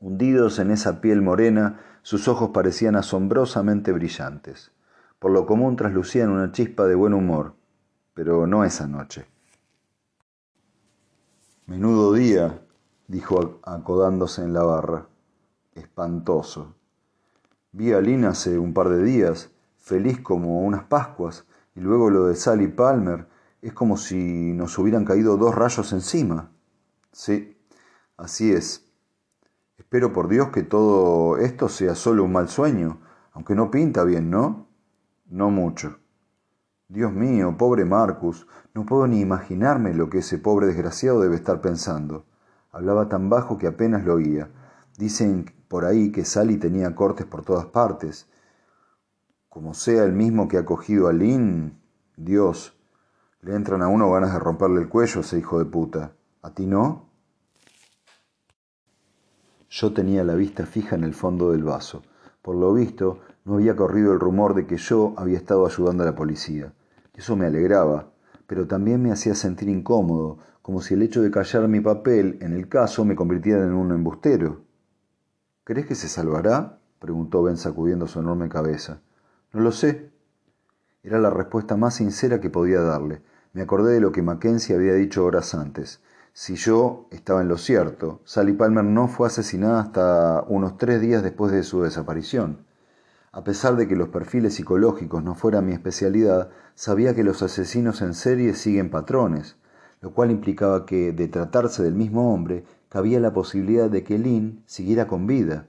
Hundidos 0.00 0.58
en 0.58 0.72
esa 0.72 1.00
piel 1.00 1.22
morena, 1.22 1.80
sus 2.02 2.26
ojos 2.26 2.50
parecían 2.52 2.96
asombrosamente 2.96 3.92
brillantes. 3.92 4.72
Por 5.20 5.30
lo 5.30 5.46
común 5.46 5.76
traslucían 5.76 6.30
una 6.30 6.50
chispa 6.50 6.86
de 6.86 6.96
buen 6.96 7.14
humor, 7.14 7.54
pero 8.14 8.48
no 8.48 8.64
esa 8.64 8.88
noche. 8.88 9.26
Menudo 11.68 12.12
día, 12.12 12.62
dijo 13.08 13.58
acodándose 13.64 14.40
en 14.40 14.52
la 14.52 14.62
barra. 14.62 15.08
Espantoso. 15.74 16.76
Vi 17.72 17.92
a 17.92 18.00
Lynn 18.00 18.24
hace 18.26 18.56
un 18.56 18.72
par 18.72 18.88
de 18.88 19.02
días, 19.02 19.50
feliz 19.76 20.20
como 20.20 20.60
unas 20.60 20.84
Pascuas, 20.84 21.44
y 21.74 21.80
luego 21.80 22.08
lo 22.08 22.26
de 22.26 22.36
Sally 22.36 22.68
Palmer, 22.68 23.26
es 23.62 23.72
como 23.72 23.96
si 23.96 24.52
nos 24.52 24.78
hubieran 24.78 25.04
caído 25.04 25.36
dos 25.38 25.56
rayos 25.56 25.92
encima. 25.92 26.52
Sí, 27.10 27.58
así 28.16 28.52
es. 28.52 28.88
Espero 29.76 30.12
por 30.12 30.28
Dios 30.28 30.50
que 30.50 30.62
todo 30.62 31.36
esto 31.36 31.68
sea 31.68 31.96
solo 31.96 32.22
un 32.22 32.32
mal 32.32 32.48
sueño, 32.48 33.00
aunque 33.32 33.56
no 33.56 33.72
pinta 33.72 34.04
bien, 34.04 34.30
¿no? 34.30 34.68
No 35.26 35.50
mucho. 35.50 35.98
Dios 36.88 37.12
mío, 37.12 37.56
pobre 37.58 37.84
Marcus, 37.84 38.46
no 38.72 38.86
puedo 38.86 39.08
ni 39.08 39.20
imaginarme 39.20 39.92
lo 39.92 40.08
que 40.08 40.18
ese 40.18 40.38
pobre 40.38 40.68
desgraciado 40.68 41.20
debe 41.20 41.34
estar 41.34 41.60
pensando. 41.60 42.26
Hablaba 42.70 43.08
tan 43.08 43.28
bajo 43.28 43.58
que 43.58 43.66
apenas 43.66 44.04
lo 44.04 44.14
oía. 44.14 44.50
Dicen 44.96 45.52
por 45.66 45.84
ahí 45.84 46.12
que 46.12 46.24
Sally 46.24 46.58
tenía 46.58 46.94
cortes 46.94 47.26
por 47.26 47.44
todas 47.44 47.66
partes. 47.66 48.28
Como 49.48 49.74
sea 49.74 50.04
el 50.04 50.12
mismo 50.12 50.46
que 50.46 50.58
ha 50.58 50.64
cogido 50.64 51.08
a 51.08 51.12
Lynn, 51.12 51.80
Dios, 52.16 52.78
le 53.40 53.56
entran 53.56 53.82
a 53.82 53.88
uno 53.88 54.10
ganas 54.10 54.32
de 54.32 54.38
romperle 54.38 54.80
el 54.80 54.88
cuello 54.88 55.22
ese 55.22 55.38
hijo 55.38 55.58
de 55.58 55.64
puta. 55.64 56.12
¿A 56.42 56.50
ti 56.50 56.66
no? 56.66 57.10
Yo 59.68 59.92
tenía 59.92 60.22
la 60.22 60.34
vista 60.34 60.66
fija 60.66 60.94
en 60.94 61.02
el 61.02 61.14
fondo 61.14 61.50
del 61.50 61.64
vaso. 61.64 62.02
Por 62.42 62.54
lo 62.54 62.72
visto, 62.72 63.20
no 63.46 63.54
había 63.54 63.76
corrido 63.76 64.12
el 64.12 64.18
rumor 64.18 64.54
de 64.54 64.66
que 64.66 64.76
yo 64.76 65.14
había 65.16 65.38
estado 65.38 65.66
ayudando 65.66 66.02
a 66.02 66.06
la 66.06 66.16
policía. 66.16 66.72
Eso 67.14 67.36
me 67.36 67.46
alegraba, 67.46 68.10
pero 68.48 68.66
también 68.66 69.00
me 69.00 69.12
hacía 69.12 69.36
sentir 69.36 69.68
incómodo, 69.68 70.38
como 70.62 70.80
si 70.80 70.94
el 70.94 71.02
hecho 71.02 71.22
de 71.22 71.30
callar 71.30 71.68
mi 71.68 71.80
papel 71.80 72.38
en 72.40 72.52
el 72.52 72.68
caso 72.68 73.04
me 73.04 73.14
convirtiera 73.14 73.62
en 73.62 73.72
un 73.72 73.92
embustero. 73.92 74.62
¿Crees 75.62 75.86
que 75.86 75.94
se 75.94 76.08
salvará? 76.08 76.80
preguntó 76.98 77.44
Ben 77.44 77.56
sacudiendo 77.56 78.08
su 78.08 78.18
enorme 78.18 78.48
cabeza. 78.48 79.00
No 79.52 79.60
lo 79.60 79.70
sé. 79.70 80.10
Era 81.04 81.20
la 81.20 81.30
respuesta 81.30 81.76
más 81.76 81.94
sincera 81.94 82.40
que 82.40 82.50
podía 82.50 82.80
darle. 82.80 83.22
Me 83.52 83.62
acordé 83.62 83.94
de 83.94 84.00
lo 84.00 84.10
que 84.10 84.22
Mackenzie 84.22 84.74
había 84.74 84.94
dicho 84.94 85.24
horas 85.24 85.54
antes. 85.54 86.02
Si 86.32 86.56
yo 86.56 87.06
estaba 87.12 87.42
en 87.42 87.48
lo 87.48 87.58
cierto, 87.58 88.22
Sally 88.24 88.54
Palmer 88.54 88.84
no 88.84 89.06
fue 89.06 89.28
asesinada 89.28 89.80
hasta 89.80 90.44
unos 90.48 90.78
tres 90.78 91.00
días 91.00 91.22
después 91.22 91.52
de 91.52 91.62
su 91.62 91.82
desaparición. 91.82 92.65
A 93.36 93.44
pesar 93.44 93.76
de 93.76 93.86
que 93.86 93.96
los 93.96 94.08
perfiles 94.08 94.54
psicológicos 94.54 95.22
no 95.22 95.34
fueran 95.34 95.66
mi 95.66 95.72
especialidad, 95.72 96.48
sabía 96.74 97.14
que 97.14 97.22
los 97.22 97.42
asesinos 97.42 98.00
en 98.00 98.14
serie 98.14 98.54
siguen 98.54 98.88
patrones, 98.88 99.58
lo 100.00 100.14
cual 100.14 100.30
implicaba 100.30 100.86
que, 100.86 101.12
de 101.12 101.28
tratarse 101.28 101.82
del 101.82 101.94
mismo 101.94 102.32
hombre, 102.32 102.64
cabía 102.88 103.20
la 103.20 103.34
posibilidad 103.34 103.90
de 103.90 104.04
que 104.04 104.16
Lynn 104.16 104.62
siguiera 104.64 105.06
con 105.06 105.26
vida. 105.26 105.68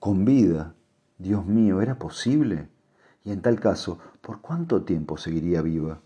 ¿Con 0.00 0.24
vida? 0.24 0.74
Dios 1.18 1.46
mío, 1.46 1.80
¿era 1.80 2.00
posible? 2.00 2.68
Y 3.22 3.30
en 3.30 3.40
tal 3.40 3.60
caso, 3.60 4.00
¿por 4.22 4.40
cuánto 4.40 4.82
tiempo 4.82 5.18
seguiría 5.18 5.62
viva? 5.62 6.00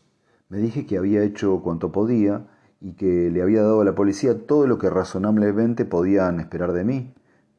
Me 0.51 0.59
dije 0.59 0.85
que 0.85 0.99
había 0.99 1.23
hecho 1.23 1.63
cuanto 1.63 1.91
podía 1.91 2.47
y 2.83 2.93
que 2.93 3.31
le 3.31 3.41
había 3.41 3.63
dado 3.63 3.81
a 3.81 3.85
la 3.87 3.95
policía 3.95 4.47
todo 4.47 4.67
lo 4.67 4.77
que 4.77 4.91
razonablemente 4.91 5.87
podían 5.87 6.39
esperar 6.39 6.75
de 6.75 6.85
mí, 6.85 7.15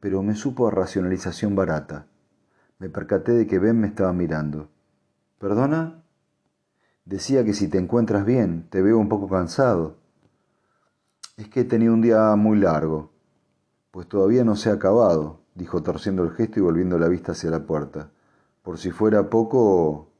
pero 0.05 0.21
me 0.21 0.35
supo 0.35 0.67
a 0.67 0.69
racionalización 0.69 1.55
barata. 1.55 2.05
Me 2.77 2.89
percaté 2.89 3.31
de 3.31 3.47
que 3.47 3.57
Ben 3.57 3.81
me 3.81 3.87
estaba 3.87 4.13
mirando. 4.13 4.69
¿Perdona? 5.39 6.03
Decía 7.05 7.43
que 7.43 7.53
si 7.53 7.69
te 7.69 7.79
encuentras 7.79 8.23
bien, 8.23 8.67
te 8.69 8.83
veo 8.83 8.99
un 8.99 9.09
poco 9.09 9.27
cansado. 9.27 9.95
Es 11.37 11.49
que 11.49 11.61
he 11.61 11.63
tenido 11.63 11.91
un 11.91 12.03
día 12.03 12.35
muy 12.35 12.59
largo. 12.59 13.13
Pues 13.89 14.07
todavía 14.07 14.43
no 14.43 14.55
se 14.55 14.69
ha 14.69 14.73
acabado, 14.73 15.41
dijo 15.55 15.81
torciendo 15.81 16.23
el 16.23 16.33
gesto 16.33 16.59
y 16.59 16.61
volviendo 16.61 16.99
la 16.99 17.07
vista 17.07 17.31
hacia 17.31 17.49
la 17.49 17.65
puerta. 17.65 18.11
Por 18.61 18.77
si 18.77 18.91
fuera 18.91 19.31
poco, 19.31 20.11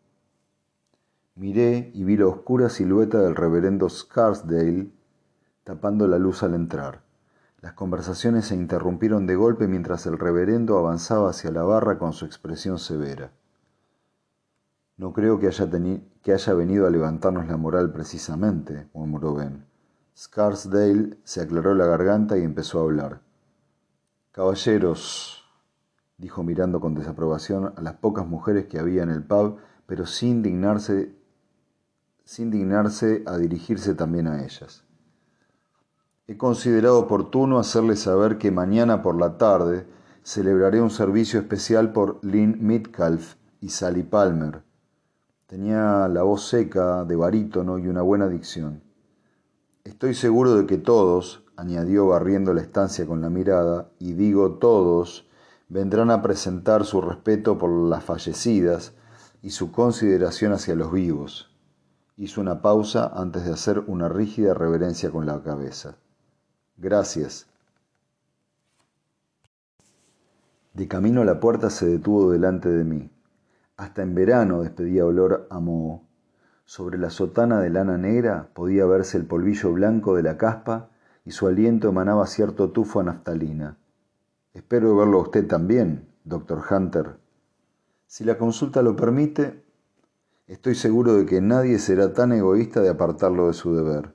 Miré 1.35 1.91
y 1.93 2.03
vi 2.03 2.17
la 2.17 2.25
oscura 2.25 2.69
silueta 2.69 3.19
del 3.19 3.35
reverendo 3.35 3.87
Scarsdale 3.87 4.89
tapando 5.63 6.07
la 6.07 6.17
luz 6.17 6.41
al 6.41 6.55
entrar. 6.55 7.04
Las 7.65 7.73
conversaciones 7.73 8.45
se 8.45 8.53
interrumpieron 8.53 9.25
de 9.25 9.35
golpe 9.35 9.67
mientras 9.67 10.05
el 10.05 10.19
reverendo 10.19 10.77
avanzaba 10.77 11.31
hacia 11.31 11.49
la 11.49 11.63
barra 11.63 11.97
con 11.97 12.13
su 12.13 12.23
expresión 12.23 12.77
severa. 12.77 13.31
No 14.97 15.13
creo 15.13 15.39
que 15.39 15.47
haya, 15.47 15.67
que 16.21 16.31
haya 16.31 16.53
venido 16.53 16.85
a 16.85 16.91
levantarnos 16.91 17.47
la 17.47 17.57
moral 17.57 17.91
precisamente, 17.91 18.87
murmuró 18.93 19.33
Ben. 19.33 19.65
Scarsdale 20.15 21.17
se 21.23 21.41
aclaró 21.41 21.73
la 21.73 21.87
garganta 21.87 22.37
y 22.37 22.43
empezó 22.43 22.77
a 22.77 22.83
hablar. 22.83 23.21
Caballeros, 24.31 25.43
dijo 26.19 26.43
mirando 26.43 26.79
con 26.79 26.93
desaprobación 26.93 27.73
a 27.75 27.81
las 27.81 27.95
pocas 27.95 28.27
mujeres 28.27 28.67
que 28.67 28.77
había 28.77 29.01
en 29.01 29.09
el 29.09 29.23
pub, 29.23 29.57
pero 29.87 30.05
sin 30.05 30.43
dignarse 30.43 31.15
sin 32.25 32.51
dignarse 32.51 33.23
a 33.25 33.37
dirigirse 33.37 33.95
también 33.95 34.27
a 34.27 34.45
ellas. 34.45 34.84
He 36.27 36.37
considerado 36.37 36.97
oportuno 36.97 37.59
hacerles 37.59 37.99
saber 37.99 38.39
que 38.39 38.49
mañana 38.49 39.03
por 39.03 39.15
la 39.15 39.37
tarde 39.37 39.85
celebraré 40.23 40.81
un 40.81 40.89
servicio 40.89 41.39
especial 41.39 41.93
por 41.93 42.17
Lynn 42.23 42.57
Mitcalf 42.61 43.35
y 43.61 43.69
Sally 43.69 44.01
Palmer. 44.01 44.63
Tenía 45.45 46.07
la 46.07 46.23
voz 46.23 46.47
seca, 46.47 47.05
de 47.05 47.15
barítono 47.15 47.77
y 47.77 47.87
una 47.87 48.01
buena 48.01 48.27
dicción. 48.27 48.81
Estoy 49.83 50.15
seguro 50.15 50.55
de 50.55 50.65
que 50.65 50.79
todos, 50.79 51.43
añadió 51.57 52.07
barriendo 52.07 52.55
la 52.55 52.61
estancia 52.61 53.05
con 53.05 53.21
la 53.21 53.29
mirada, 53.29 53.91
y 53.99 54.13
digo 54.13 54.53
todos, 54.53 55.29
vendrán 55.69 56.09
a 56.09 56.23
presentar 56.23 56.85
su 56.85 57.01
respeto 57.01 57.59
por 57.59 57.69
las 57.69 58.03
fallecidas 58.03 58.93
y 59.43 59.51
su 59.51 59.71
consideración 59.71 60.53
hacia 60.53 60.73
los 60.73 60.91
vivos. 60.91 61.55
Hizo 62.17 62.41
una 62.41 62.63
pausa 62.63 63.11
antes 63.13 63.45
de 63.45 63.53
hacer 63.53 63.83
una 63.85 64.09
rígida 64.09 64.55
reverencia 64.55 65.11
con 65.11 65.27
la 65.27 65.43
cabeza. 65.43 65.97
Gracias. 66.77 67.47
De 70.73 70.87
camino 70.87 71.21
a 71.21 71.25
la 71.25 71.39
puerta 71.39 71.69
se 71.69 71.85
detuvo 71.85 72.31
delante 72.31 72.69
de 72.69 72.83
mí. 72.83 73.09
Hasta 73.77 74.01
en 74.01 74.15
verano 74.15 74.61
despedía 74.61 75.05
olor 75.05 75.47
a 75.49 75.59
moho. 75.59 76.03
Sobre 76.65 76.97
la 76.97 77.09
sotana 77.09 77.59
de 77.61 77.69
lana 77.69 77.97
negra 77.97 78.49
podía 78.53 78.85
verse 78.85 79.17
el 79.17 79.25
polvillo 79.25 79.71
blanco 79.71 80.15
de 80.15 80.23
la 80.23 80.37
caspa 80.37 80.89
y 81.23 81.31
su 81.31 81.47
aliento 81.47 81.89
emanaba 81.89 82.27
cierto 82.27 82.71
tufo 82.71 82.99
a 82.99 83.03
naftalina. 83.03 83.77
Espero 84.53 84.95
verlo 84.95 85.19
a 85.19 85.23
usted 85.23 85.47
también, 85.47 86.07
doctor 86.23 86.63
Hunter. 86.69 87.17
Si 88.07 88.23
la 88.23 88.37
consulta 88.37 88.81
lo 88.81 88.95
permite, 88.95 89.65
Estoy 90.47 90.75
seguro 90.75 91.15
de 91.15 91.25
que 91.25 91.41
nadie 91.41 91.79
será 91.79 92.13
tan 92.13 92.31
egoísta 92.31 92.79
de 92.81 92.89
apartarlo 92.89 93.47
de 93.47 93.53
su 93.53 93.75
deber, 93.75 94.13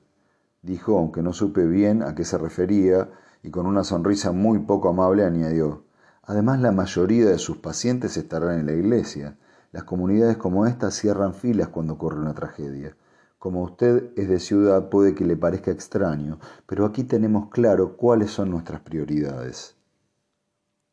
dijo, 0.61 0.97
aunque 0.97 1.21
no 1.21 1.33
supe 1.33 1.65
bien 1.65 2.03
a 2.03 2.15
qué 2.15 2.25
se 2.25 2.37
refería, 2.37 3.09
y 3.43 3.49
con 3.49 3.65
una 3.65 3.83
sonrisa 3.83 4.31
muy 4.31 4.59
poco 4.59 4.89
amable 4.89 5.25
añadió, 5.25 5.83
además 6.23 6.59
la 6.59 6.71
mayoría 6.71 7.25
de 7.25 7.39
sus 7.39 7.57
pacientes 7.57 8.17
estarán 8.17 8.59
en 8.59 8.65
la 8.67 8.73
iglesia. 8.73 9.37
Las 9.71 9.83
comunidades 9.85 10.37
como 10.37 10.65
esta 10.65 10.91
cierran 10.91 11.33
filas 11.33 11.69
cuando 11.69 11.93
ocurre 11.93 12.19
una 12.19 12.33
tragedia. 12.33 12.95
Como 13.39 13.63
usted 13.63 14.11
es 14.17 14.29
de 14.29 14.39
ciudad 14.39 14.89
puede 14.89 15.15
que 15.15 15.25
le 15.25 15.35
parezca 15.35 15.71
extraño, 15.71 16.39
pero 16.67 16.85
aquí 16.85 17.03
tenemos 17.03 17.49
claro 17.49 17.97
cuáles 17.97 18.29
son 18.29 18.51
nuestras 18.51 18.81
prioridades. 18.81 19.75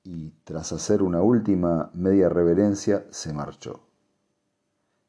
Y 0.03 0.31
tras 0.45 0.73
hacer 0.73 1.03
una 1.03 1.21
última 1.21 1.91
media 1.93 2.31
reverencia, 2.31 3.05
se 3.11 3.35
marchó. 3.35 3.81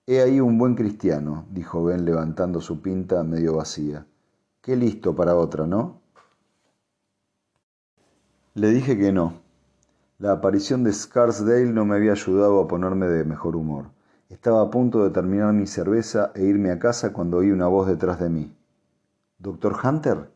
He 0.05 0.19
ahí 0.21 0.41
un 0.41 0.57
buen 0.57 0.75
cristiano, 0.75 1.45
dijo 1.51 1.83
Ben 1.83 2.03
levantando 2.03 2.59
su 2.59 2.81
pinta 2.81 3.23
medio 3.23 3.55
vacía. 3.55 4.05
Qué 4.69 4.75
listo 4.75 5.15
para 5.15 5.35
otra, 5.35 5.65
¿no? 5.65 5.99
Le 8.53 8.69
dije 8.69 8.99
que 8.99 9.11
no. 9.11 9.41
La 10.19 10.33
aparición 10.33 10.83
de 10.83 10.93
Scarsdale 10.93 11.71
no 11.71 11.85
me 11.85 11.95
había 11.95 12.11
ayudado 12.11 12.59
a 12.59 12.67
ponerme 12.67 13.07
de 13.07 13.25
mejor 13.25 13.55
humor. 13.55 13.85
Estaba 14.29 14.61
a 14.61 14.69
punto 14.69 15.03
de 15.03 15.09
terminar 15.09 15.53
mi 15.53 15.65
cerveza 15.65 16.31
e 16.35 16.43
irme 16.43 16.69
a 16.69 16.77
casa 16.77 17.13
cuando 17.13 17.37
oí 17.37 17.49
una 17.49 17.65
voz 17.65 17.87
detrás 17.87 18.19
de 18.19 18.29
mí. 18.29 18.55
¿Doctor 19.39 19.75
Hunter? 19.83 20.29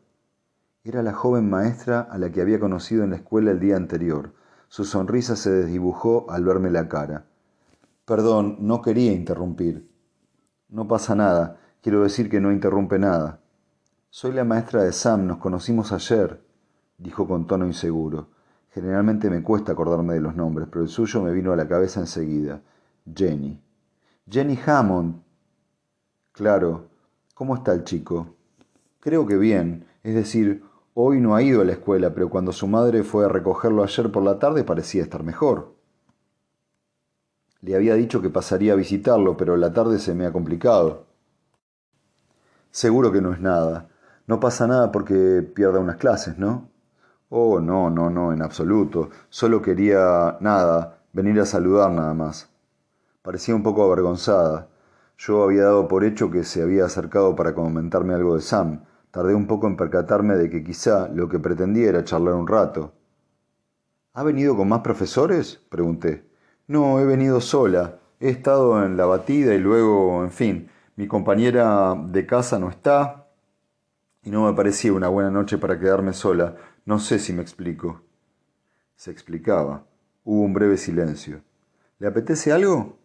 Era 0.82 1.04
la 1.04 1.12
joven 1.12 1.48
maestra 1.48 2.00
a 2.00 2.18
la 2.18 2.32
que 2.32 2.40
había 2.40 2.58
conocido 2.58 3.04
en 3.04 3.10
la 3.10 3.16
escuela 3.18 3.52
el 3.52 3.60
día 3.60 3.76
anterior. 3.76 4.32
Su 4.66 4.84
sonrisa 4.84 5.36
se 5.36 5.52
desdibujó 5.52 6.28
al 6.28 6.42
verme 6.42 6.70
la 6.70 6.88
cara. 6.88 7.26
Perdón, 8.04 8.56
no 8.58 8.82
quería 8.82 9.12
interrumpir. 9.12 9.88
No 10.70 10.88
pasa 10.88 11.14
nada, 11.14 11.60
quiero 11.80 12.02
decir 12.02 12.28
que 12.28 12.40
no 12.40 12.50
interrumpe 12.50 12.98
nada. 12.98 13.43
Soy 14.16 14.30
la 14.30 14.44
maestra 14.44 14.84
de 14.84 14.92
Sam, 14.92 15.26
nos 15.26 15.38
conocimos 15.38 15.90
ayer, 15.90 16.40
dijo 16.98 17.26
con 17.26 17.48
tono 17.48 17.66
inseguro. 17.66 18.28
Generalmente 18.70 19.28
me 19.28 19.42
cuesta 19.42 19.72
acordarme 19.72 20.14
de 20.14 20.20
los 20.20 20.36
nombres, 20.36 20.68
pero 20.70 20.84
el 20.84 20.88
suyo 20.88 21.20
me 21.20 21.32
vino 21.32 21.52
a 21.52 21.56
la 21.56 21.66
cabeza 21.66 21.98
enseguida. 21.98 22.62
Jenny. 23.12 23.60
Jenny 24.30 24.56
Hammond. 24.64 25.20
Claro. 26.30 26.90
¿Cómo 27.34 27.56
está 27.56 27.72
el 27.72 27.82
chico? 27.82 28.36
Creo 29.00 29.26
que 29.26 29.36
bien. 29.36 29.84
Es 30.04 30.14
decir, 30.14 30.62
hoy 30.94 31.20
no 31.20 31.34
ha 31.34 31.42
ido 31.42 31.62
a 31.62 31.64
la 31.64 31.72
escuela, 31.72 32.14
pero 32.14 32.30
cuando 32.30 32.52
su 32.52 32.68
madre 32.68 33.02
fue 33.02 33.24
a 33.24 33.28
recogerlo 33.28 33.82
ayer 33.82 34.12
por 34.12 34.22
la 34.22 34.38
tarde 34.38 34.62
parecía 34.62 35.02
estar 35.02 35.24
mejor. 35.24 35.74
Le 37.62 37.74
había 37.74 37.94
dicho 37.94 38.22
que 38.22 38.30
pasaría 38.30 38.74
a 38.74 38.76
visitarlo, 38.76 39.36
pero 39.36 39.56
la 39.56 39.72
tarde 39.72 39.98
se 39.98 40.14
me 40.14 40.24
ha 40.24 40.32
complicado. 40.32 41.06
Seguro 42.70 43.10
que 43.10 43.20
no 43.20 43.32
es 43.32 43.40
nada. 43.40 43.88
No 44.26 44.40
pasa 44.40 44.66
nada 44.66 44.90
porque 44.90 45.42
pierda 45.42 45.80
unas 45.80 45.96
clases, 45.96 46.38
¿no? 46.38 46.70
Oh, 47.28 47.60
no, 47.60 47.90
no, 47.90 48.10
no, 48.10 48.32
en 48.32 48.42
absoluto. 48.42 49.10
Solo 49.28 49.60
quería 49.60 50.38
nada, 50.40 51.02
venir 51.12 51.40
a 51.40 51.46
saludar 51.46 51.90
nada 51.90 52.14
más. 52.14 52.50
Parecía 53.22 53.54
un 53.54 53.62
poco 53.62 53.84
avergonzada. 53.84 54.68
Yo 55.18 55.44
había 55.44 55.64
dado 55.64 55.88
por 55.88 56.04
hecho 56.04 56.30
que 56.30 56.44
se 56.44 56.62
había 56.62 56.86
acercado 56.86 57.36
para 57.36 57.54
comentarme 57.54 58.14
algo 58.14 58.34
de 58.34 58.40
Sam. 58.40 58.84
Tardé 59.10 59.34
un 59.34 59.46
poco 59.46 59.66
en 59.66 59.76
percatarme 59.76 60.36
de 60.36 60.50
que 60.50 60.64
quizá 60.64 61.08
lo 61.08 61.28
que 61.28 61.38
pretendía 61.38 61.88
era 61.88 62.04
charlar 62.04 62.34
un 62.34 62.48
rato. 62.48 62.92
¿Ha 64.14 64.22
venido 64.22 64.56
con 64.56 64.68
más 64.68 64.80
profesores? 64.80 65.60
pregunté. 65.68 66.28
No, 66.66 66.98
he 67.00 67.04
venido 67.04 67.40
sola. 67.40 67.98
He 68.20 68.30
estado 68.30 68.84
en 68.84 68.96
la 68.96 69.06
batida 69.06 69.54
y 69.54 69.58
luego, 69.58 70.24
en 70.24 70.30
fin, 70.30 70.70
mi 70.96 71.06
compañera 71.06 71.94
de 71.94 72.26
casa 72.26 72.58
no 72.58 72.70
está 72.70 73.23
y 74.24 74.30
no 74.30 74.46
me 74.46 74.54
parecía 74.54 74.92
una 74.92 75.08
buena 75.08 75.30
noche 75.30 75.58
para 75.58 75.78
quedarme 75.78 76.14
sola. 76.14 76.56
No 76.86 76.98
sé 76.98 77.18
si 77.18 77.32
me 77.32 77.42
explico. 77.42 78.02
Se 78.96 79.10
explicaba. 79.10 79.86
Hubo 80.24 80.40
un 80.40 80.54
breve 80.54 80.78
silencio. 80.78 81.42
¿Le 81.98 82.08
apetece 82.08 82.50
algo? 82.50 82.98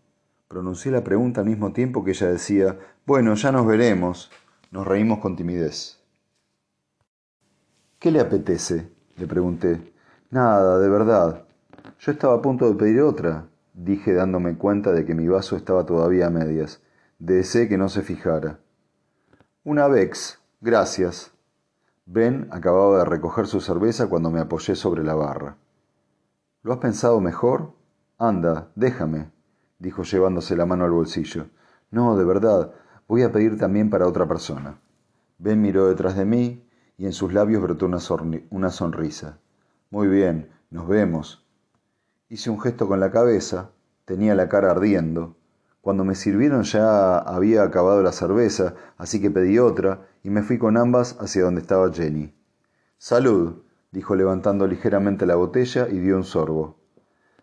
Pronuncié 0.47 0.91
la 0.91 1.03
pregunta 1.03 1.41
al 1.41 1.47
mismo 1.47 1.73
tiempo 1.73 2.03
que 2.03 2.11
ella 2.11 2.27
decía, 2.27 2.79
bueno, 3.05 3.35
ya 3.35 3.51
nos 3.51 3.67
veremos. 3.67 4.31
Nos 4.71 4.87
reímos 4.87 5.19
con 5.19 5.35
timidez. 5.35 5.99
¿Qué 7.99 8.11
le 8.11 8.21
apetece? 8.21 8.89
le 9.17 9.27
pregunté. 9.27 9.93
Nada, 10.31 10.79
de 10.79 10.89
verdad. 10.89 11.45
Yo 11.99 12.13
estaba 12.13 12.35
a 12.35 12.41
punto 12.41 12.69
de 12.69 12.75
pedir 12.75 13.01
otra, 13.01 13.49
dije 13.73 14.13
dándome 14.13 14.57
cuenta 14.57 14.93
de 14.93 15.05
que 15.05 15.15
mi 15.15 15.27
vaso 15.27 15.57
estaba 15.57 15.85
todavía 15.85 16.27
a 16.27 16.29
medias. 16.29 16.81
Deseé 17.17 17.67
que 17.67 17.77
no 17.77 17.89
se 17.89 18.03
fijara. 18.03 18.59
Una 19.65 19.89
Vex, 19.89 20.39
gracias. 20.61 21.31
Ben 22.05 22.47
acababa 22.51 22.99
de 22.99 23.05
recoger 23.05 23.47
su 23.47 23.61
cerveza 23.61 24.07
cuando 24.07 24.31
me 24.31 24.39
apoyé 24.39 24.75
sobre 24.75 25.03
la 25.03 25.15
barra. 25.15 25.57
¿Lo 26.63 26.73
has 26.73 26.79
pensado 26.79 27.21
mejor? 27.21 27.73
Anda, 28.17 28.71
déjame, 28.75 29.31
dijo 29.77 30.03
llevándose 30.03 30.55
la 30.55 30.65
mano 30.65 30.85
al 30.85 30.91
bolsillo. 30.91 31.47
No, 31.91 32.17
de 32.17 32.25
verdad, 32.25 32.73
voy 33.07 33.23
a 33.23 33.31
pedir 33.31 33.57
también 33.57 33.89
para 33.89 34.07
otra 34.07 34.27
persona. 34.27 34.79
Ben 35.37 35.61
miró 35.61 35.87
detrás 35.87 36.17
de 36.17 36.25
mí 36.25 36.67
y 36.97 37.05
en 37.05 37.13
sus 37.13 37.31
labios 37.31 37.61
brotó 37.61 37.85
una, 37.85 38.69
sonrisa. 38.71 39.39
Muy 39.89 40.09
bien, 40.09 40.51
nos 40.69 40.87
vemos. 40.87 41.47
Hice 42.27 42.49
un 42.49 42.59
gesto 42.59 42.87
con 42.87 42.99
la 42.99 43.09
cabeza, 43.09 43.71
tenía 44.03 44.35
la 44.35 44.49
cara 44.49 44.71
ardiendo. 44.71 45.37
Cuando 45.81 46.03
me 46.03 46.15
sirvieron 46.15 46.63
ya 46.63 47.17
había 47.17 47.63
acabado 47.63 48.03
la 48.03 48.11
cerveza, 48.11 48.75
así 48.97 49.21
que 49.21 49.31
pedí 49.31 49.59
otra 49.59 50.07
y 50.23 50.29
me 50.29 50.43
fui 50.43 50.57
con 50.57 50.77
ambas 50.77 51.17
hacia 51.19 51.43
donde 51.43 51.61
estaba 51.61 51.91
Jenny. 51.91 52.35
Salud, 52.97 53.63
dijo 53.91 54.15
levantando 54.15 54.67
ligeramente 54.67 55.25
la 55.25 55.35
botella 55.35 55.87
y 55.89 55.99
dio 55.99 56.17
un 56.17 56.23
sorbo. 56.23 56.77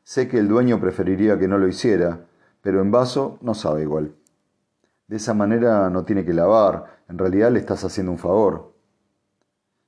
Sé 0.03 0.29
que 0.29 0.39
el 0.39 0.49
dueño 0.49 0.81
preferiría 0.81 1.39
que 1.39 1.49
no 1.49 1.59
lo 1.59 1.67
hiciera, 1.67 2.27
pero 2.61 2.81
en 2.81 2.91
vaso 2.91 3.39
no 3.41 3.55
sabe 3.55 3.83
igual. 3.83 4.15
De 5.09 5.17
esa 5.17 5.35
manera 5.35 5.89
no 5.91 6.05
tiene 6.05 6.25
que 6.25 6.35
lavar, 6.35 7.01
en 7.09 7.19
realidad 7.19 7.51
le 7.51 7.61
estás 7.61 7.85
haciendo 7.85 8.13
un 8.13 8.19
favor. 8.19 8.75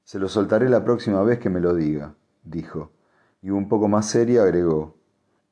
Se 0.04 0.18
lo 0.18 0.28
soltaré 0.28 0.68
la 0.68 0.84
próxima 0.84 1.22
vez 1.22 1.38
que 1.38 1.50
me 1.50 1.60
lo 1.60 1.74
diga, 1.74 2.14
dijo 2.42 2.92
y 3.42 3.50
un 3.50 3.68
poco 3.68 3.88
más 3.88 4.06
seria 4.06 4.42
agregó 4.42 4.96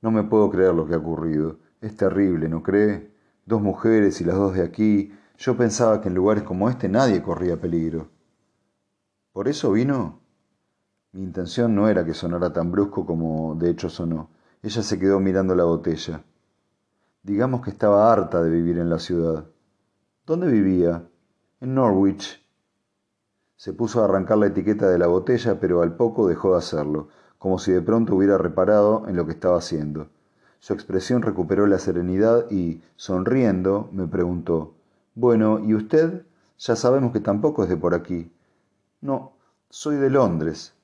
No 0.00 0.11
me 0.11 0.25
puedo 0.25 0.50
creer 0.50 0.75
lo 0.75 0.87
que 0.87 0.95
ha 0.95 0.99
ocurrido. 0.99 1.59
Es 1.80 1.97
terrible, 1.97 2.49
¿no 2.49 2.62
cree? 2.62 3.11
Dos 3.45 3.61
mujeres 3.61 4.21
y 4.21 4.25
las 4.25 4.37
dos 4.37 4.54
de 4.54 4.62
aquí. 4.62 5.12
Yo 5.38 5.56
pensaba 5.56 6.00
que 6.00 6.09
en 6.09 6.14
lugares 6.14 6.42
como 6.45 6.68
este 6.68 6.88
nadie 6.88 7.23
corría 7.23 7.61
peligro. 7.61 8.09
¿Por 9.33 9.49
eso 9.49 9.73
vino? 9.73 10.21
Mi 11.12 11.23
intención 11.23 11.75
no 11.75 11.88
era 11.88 12.04
que 12.04 12.14
sonara 12.14 12.52
tan 12.52 12.73
brusco 12.73 13.06
como 13.06 13.54
de 13.54 13.71
hecho 13.71 13.88
sonó. 13.88 14.30
Ella 14.62 14.83
se 14.83 14.99
quedó 14.99 15.21
mirando 15.21 15.54
la 15.54 15.64
botella. 15.64 16.25
Digamos 17.23 17.62
que 17.62 17.71
estaba 17.71 18.12
harta 18.12 18.42
de 18.42 18.50
vivir 18.50 18.78
en 18.78 18.90
la 18.90 18.99
ciudad. 18.99 19.47
¿Dónde 20.25 20.49
vivía? 20.49 21.06
En 21.61 21.75
Norwich. 21.75 22.42
Se 23.56 23.73
puso 23.73 24.00
a 24.00 24.04
arrancar 24.04 24.38
la 24.38 24.47
etiqueta 24.47 24.88
de 24.88 24.99
la 24.99 25.06
botella, 25.06 25.61
pero 25.61 25.83
al 25.83 25.97
poco 25.97 26.28
dejó 26.28 26.52
de 26.52 26.59
hacerlo 26.59 27.09
como 27.38 27.59
si 27.59 27.73
de 27.73 27.83
pronto 27.83 28.14
hubiera 28.16 28.38
reparado 28.38 29.06
en 29.09 29.16
lo 29.16 29.26
que 29.26 29.33
estaba 29.33 29.59
haciendo. 29.59 30.09
Su 30.66 30.73
expresión 30.73 31.23
recuperó 31.23 31.68
la 31.68 31.78
serenidad 31.78 32.50
y, 32.50 32.82
sonriendo, 32.96 33.88
me 33.92 34.08
preguntó 34.08 34.75
Bueno, 35.14 35.61
¿y 35.61 35.75
usted? 35.75 36.26
Ya 36.58 36.75
sabemos 36.75 37.12
que 37.12 37.20
tampoco 37.20 37.62
es 37.62 37.68
de 37.68 37.76
por 37.76 37.94
aquí. 37.94 38.32
No, 39.00 39.35
soy 39.70 39.94
de 39.94 40.11
Londres. 40.11 40.75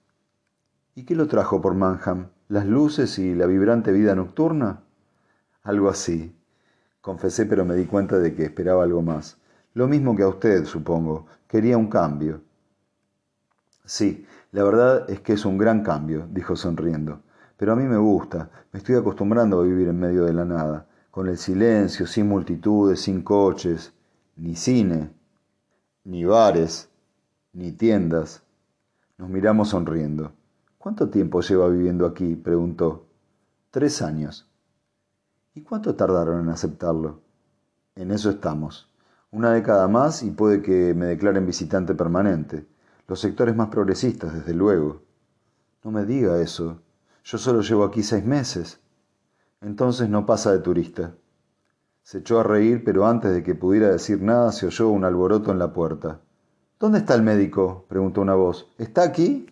¿Y 0.95 1.03
qué 1.03 1.17
lo 1.17 1.27
trajo 1.27 1.61
por 1.61 1.75
Manham? 1.75 2.29
¿Las 2.47 2.65
luces 2.65 3.19
y 3.19 3.35
la 3.35 3.47
vibrante 3.47 3.91
vida 3.91 4.15
nocturna? 4.15 4.85
Algo 5.65 5.89
así. 5.89 6.33
Confesé, 7.01 7.45
pero 7.47 7.65
me 7.65 7.75
di 7.75 7.87
cuenta 7.87 8.21
de 8.21 8.37
que 8.37 8.45
esperaba 8.45 8.85
algo 8.85 9.03
más. 9.03 9.39
Lo 9.75 9.89
mismo 9.89 10.15
que 10.15 10.23
a 10.23 10.29
usted, 10.29 10.65
supongo. 10.65 11.27
Quería 11.49 11.77
un 11.77 11.89
cambio. 11.89 12.41
Sí, 13.85 14.29
la 14.53 14.63
verdad 14.63 15.11
es 15.11 15.19
que 15.23 15.33
es 15.33 15.45
un 15.45 15.59
gran 15.59 15.83
cambio, 15.83 16.29
dijo 16.31 16.55
sonriendo. 16.55 17.21
Pero 17.63 17.75
a 17.75 17.77
mí 17.77 17.85
me 17.85 17.97
gusta, 17.97 18.51
me 18.73 18.79
estoy 18.81 18.97
acostumbrando 18.97 19.61
a 19.61 19.63
vivir 19.63 19.87
en 19.87 20.01
medio 20.01 20.25
de 20.25 20.33
la 20.33 20.45
nada, 20.45 20.89
con 21.13 21.29
el 21.29 21.39
silencio, 21.39 22.09
sin 22.09 22.27
multitudes, 22.27 23.03
sin 23.03 23.23
coches, 23.23 23.93
ni 24.35 24.57
cine, 24.57 25.13
ni 26.03 26.25
bares, 26.25 26.91
ni 27.53 27.71
tiendas. 27.71 28.43
Nos 29.17 29.29
miramos 29.29 29.69
sonriendo. 29.69 30.33
¿Cuánto 30.77 31.09
tiempo 31.09 31.41
lleva 31.41 31.69
viviendo 31.69 32.05
aquí? 32.05 32.35
preguntó. 32.35 33.07
Tres 33.71 34.03
años. 34.03 34.51
¿Y 35.55 35.63
cuánto 35.63 35.95
tardaron 35.95 36.41
en 36.41 36.49
aceptarlo? 36.49 37.21
En 37.95 38.11
eso 38.11 38.31
estamos. 38.31 38.91
Una 39.31 39.53
década 39.53 39.87
más 39.87 40.25
y 40.25 40.33
puede 40.33 40.63
que 40.63 40.95
me 40.95 41.07
declaren 41.07 41.47
visitante 41.47 41.95
permanente. 41.95 42.67
Los 43.07 43.21
sectores 43.21 43.55
más 43.55 43.69
progresistas, 43.69 44.35
desde 44.35 44.53
luego. 44.53 45.03
No 45.85 45.93
me 45.93 46.05
diga 46.05 46.41
eso. 46.41 46.81
Yo 47.25 47.39
solo 47.39 47.61
llevo 47.61 47.85
aquí 47.85 48.03
seis 48.03 48.25
meses. 48.25 48.81
Entonces 49.61 50.09
no 50.09 50.27
pasa 50.27 50.53
de 50.53 50.59
turista. 50.59 51.15
Se 52.03 52.19
echó 52.19 52.41
a 52.41 52.43
reír, 52.43 52.83
pero 52.85 53.07
antes 53.07 53.33
de 53.33 53.43
que 53.45 53.55
pudiera 53.55 53.89
decir 53.89 54.21
nada 54.21 54.51
se 54.51 54.67
oyó 54.67 54.89
un 54.89 55.05
alboroto 55.05 55.53
en 55.53 55.59
la 55.59 55.73
puerta. 55.73 56.21
¿Dónde 56.81 56.99
está 56.99 57.15
el 57.15 57.23
médico? 57.23 57.85
preguntó 57.89 58.21
una 58.21 58.35
voz. 58.35 58.73
¿Está 58.77 59.05
aquí? 59.05 59.47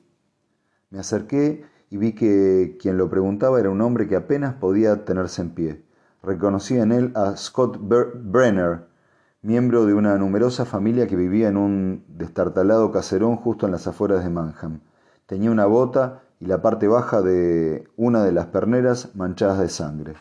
Me 0.91 0.99
acerqué 0.99 1.65
y 1.91 1.97
vi 1.97 2.13
que 2.13 2.77
quien 2.81 2.99
lo 2.99 3.09
preguntaba 3.09 3.61
era 3.61 3.71
un 3.71 3.81
hombre 3.81 4.09
que 4.09 4.17
apenas 4.17 4.55
podía 4.55 5.05
tenerse 5.05 5.43
en 5.43 5.51
pie. 5.51 5.85
Reconocí 6.25 6.77
en 6.77 6.91
él 6.91 7.13
a 7.15 7.37
Scott 7.37 7.79
Brenner, 7.81 8.87
miembro 9.43 9.87
de 9.87 9.95
una 9.95 10.19
numerosa 10.19 10.65
familia 10.65 11.07
que 11.07 11.15
vivía 11.15 11.49
en 11.49 11.57
un 11.57 12.05
destartalado 12.09 12.91
caserón 12.91 13.37
justo 13.37 13.67
en 13.67 13.73
las 13.73 13.87
afueras 13.87 14.25
de 14.25 14.31
Manham. 14.31 14.81
Tenía 15.27 15.53
una 15.53 15.67
bota 15.67 16.23
y 16.41 16.47
la 16.47 16.63
parte 16.63 16.89
baja 16.89 17.21
de 17.21 17.87
una 17.97 18.25
de 18.25 18.33
las 18.33 18.47
perneras 18.47 19.15
manchadas 19.15 19.61
de 19.61 19.69
sangre. 19.69 20.15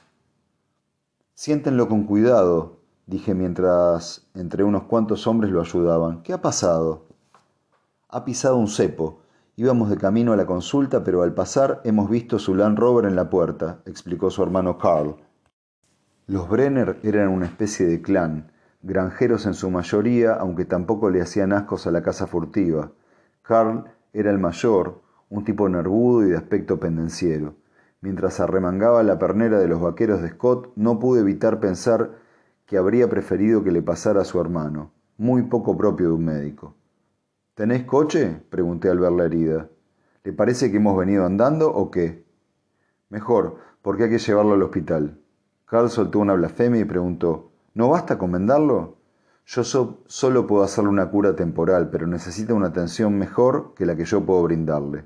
Siéntenlo 1.33 1.87
con 1.87 2.03
cuidado, 2.03 2.77
dije 3.07 3.33
mientras 3.33 4.27
entre 4.35 4.65
unos 4.65 4.83
cuantos 4.83 5.25
hombres 5.25 5.51
lo 5.51 5.61
ayudaban. 5.61 6.21
¿Qué 6.21 6.33
ha 6.33 6.41
pasado? 6.41 7.05
Ha 8.09 8.25
pisado 8.25 8.57
un 8.57 8.67
cepo. 8.67 9.21
Íbamos 9.55 9.89
de 9.89 9.97
camino 9.97 10.33
a 10.33 10.37
la 10.37 10.45
consulta, 10.45 11.03
pero 11.03 11.23
al 11.23 11.33
pasar 11.33 11.81
hemos 11.85 12.09
visto 12.09 12.37
su 12.37 12.53
Land 12.53 12.77
Rover 12.77 13.05
en 13.05 13.15
la 13.15 13.29
puerta, 13.29 13.79
explicó 13.85 14.29
su 14.29 14.43
hermano 14.43 14.77
Carl. 14.77 15.15
Los 16.27 16.49
Brenner 16.49 16.99
eran 17.03 17.29
una 17.29 17.45
especie 17.45 17.85
de 17.85 18.01
clan 18.01 18.51
granjeros 18.81 19.45
en 19.45 19.53
su 19.53 19.69
mayoría, 19.69 20.33
aunque 20.33 20.65
tampoco 20.65 21.09
le 21.09 21.21
hacían 21.21 21.53
ascos 21.53 21.87
a 21.87 21.91
la 21.91 22.01
casa 22.01 22.27
furtiva. 22.27 22.91
Carl 23.41 23.85
era 24.13 24.31
el 24.31 24.39
mayor, 24.39 25.01
un 25.29 25.43
tipo 25.43 25.69
nervudo 25.69 26.25
y 26.25 26.31
de 26.31 26.37
aspecto 26.37 26.79
pendenciero. 26.79 27.55
Mientras 28.01 28.39
arremangaba 28.39 29.03
la 29.03 29.19
pernera 29.19 29.59
de 29.59 29.67
los 29.67 29.81
vaqueros 29.81 30.21
de 30.21 30.29
Scott, 30.29 30.71
no 30.75 30.99
pude 30.99 31.21
evitar 31.21 31.59
pensar 31.59 32.11
que 32.65 32.77
habría 32.77 33.09
preferido 33.09 33.63
que 33.63 33.71
le 33.71 33.81
pasara 33.81 34.21
a 34.21 34.25
su 34.25 34.39
hermano, 34.39 34.91
muy 35.17 35.43
poco 35.43 35.77
propio 35.77 36.07
de 36.07 36.13
un 36.13 36.25
médico. 36.25 36.75
¿Tenés 37.53 37.83
coche? 37.83 38.41
pregunté 38.49 38.89
al 38.89 38.99
ver 38.99 39.11
la 39.11 39.25
herida. 39.25 39.69
¿Le 40.23 40.33
parece 40.33 40.71
que 40.71 40.77
hemos 40.77 40.97
venido 40.97 41.25
andando 41.25 41.71
o 41.73 41.91
qué? 41.91 42.25
Mejor, 43.09 43.57
porque 43.81 44.03
hay 44.03 44.09
que 44.09 44.19
llevarlo 44.19 44.53
al 44.53 44.63
hospital. 44.63 45.19
Carl 45.65 45.89
soltó 45.89 46.19
una 46.19 46.33
blasfemia 46.33 46.81
y 46.81 46.85
preguntó 46.85 47.51
¿No 47.73 47.89
basta 47.89 48.17
con 48.17 48.31
vendarlo? 48.31 48.97
Yo 49.45 49.63
solo 49.63 50.47
puedo 50.47 50.63
hacerle 50.63 50.89
una 50.89 51.09
cura 51.09 51.35
temporal, 51.35 51.89
pero 51.89 52.07
necesita 52.07 52.53
una 52.53 52.67
atención 52.67 53.17
mejor 53.17 53.73
que 53.75 53.85
la 53.85 53.95
que 53.95 54.05
yo 54.05 54.25
puedo 54.25 54.43
brindarle. 54.43 55.05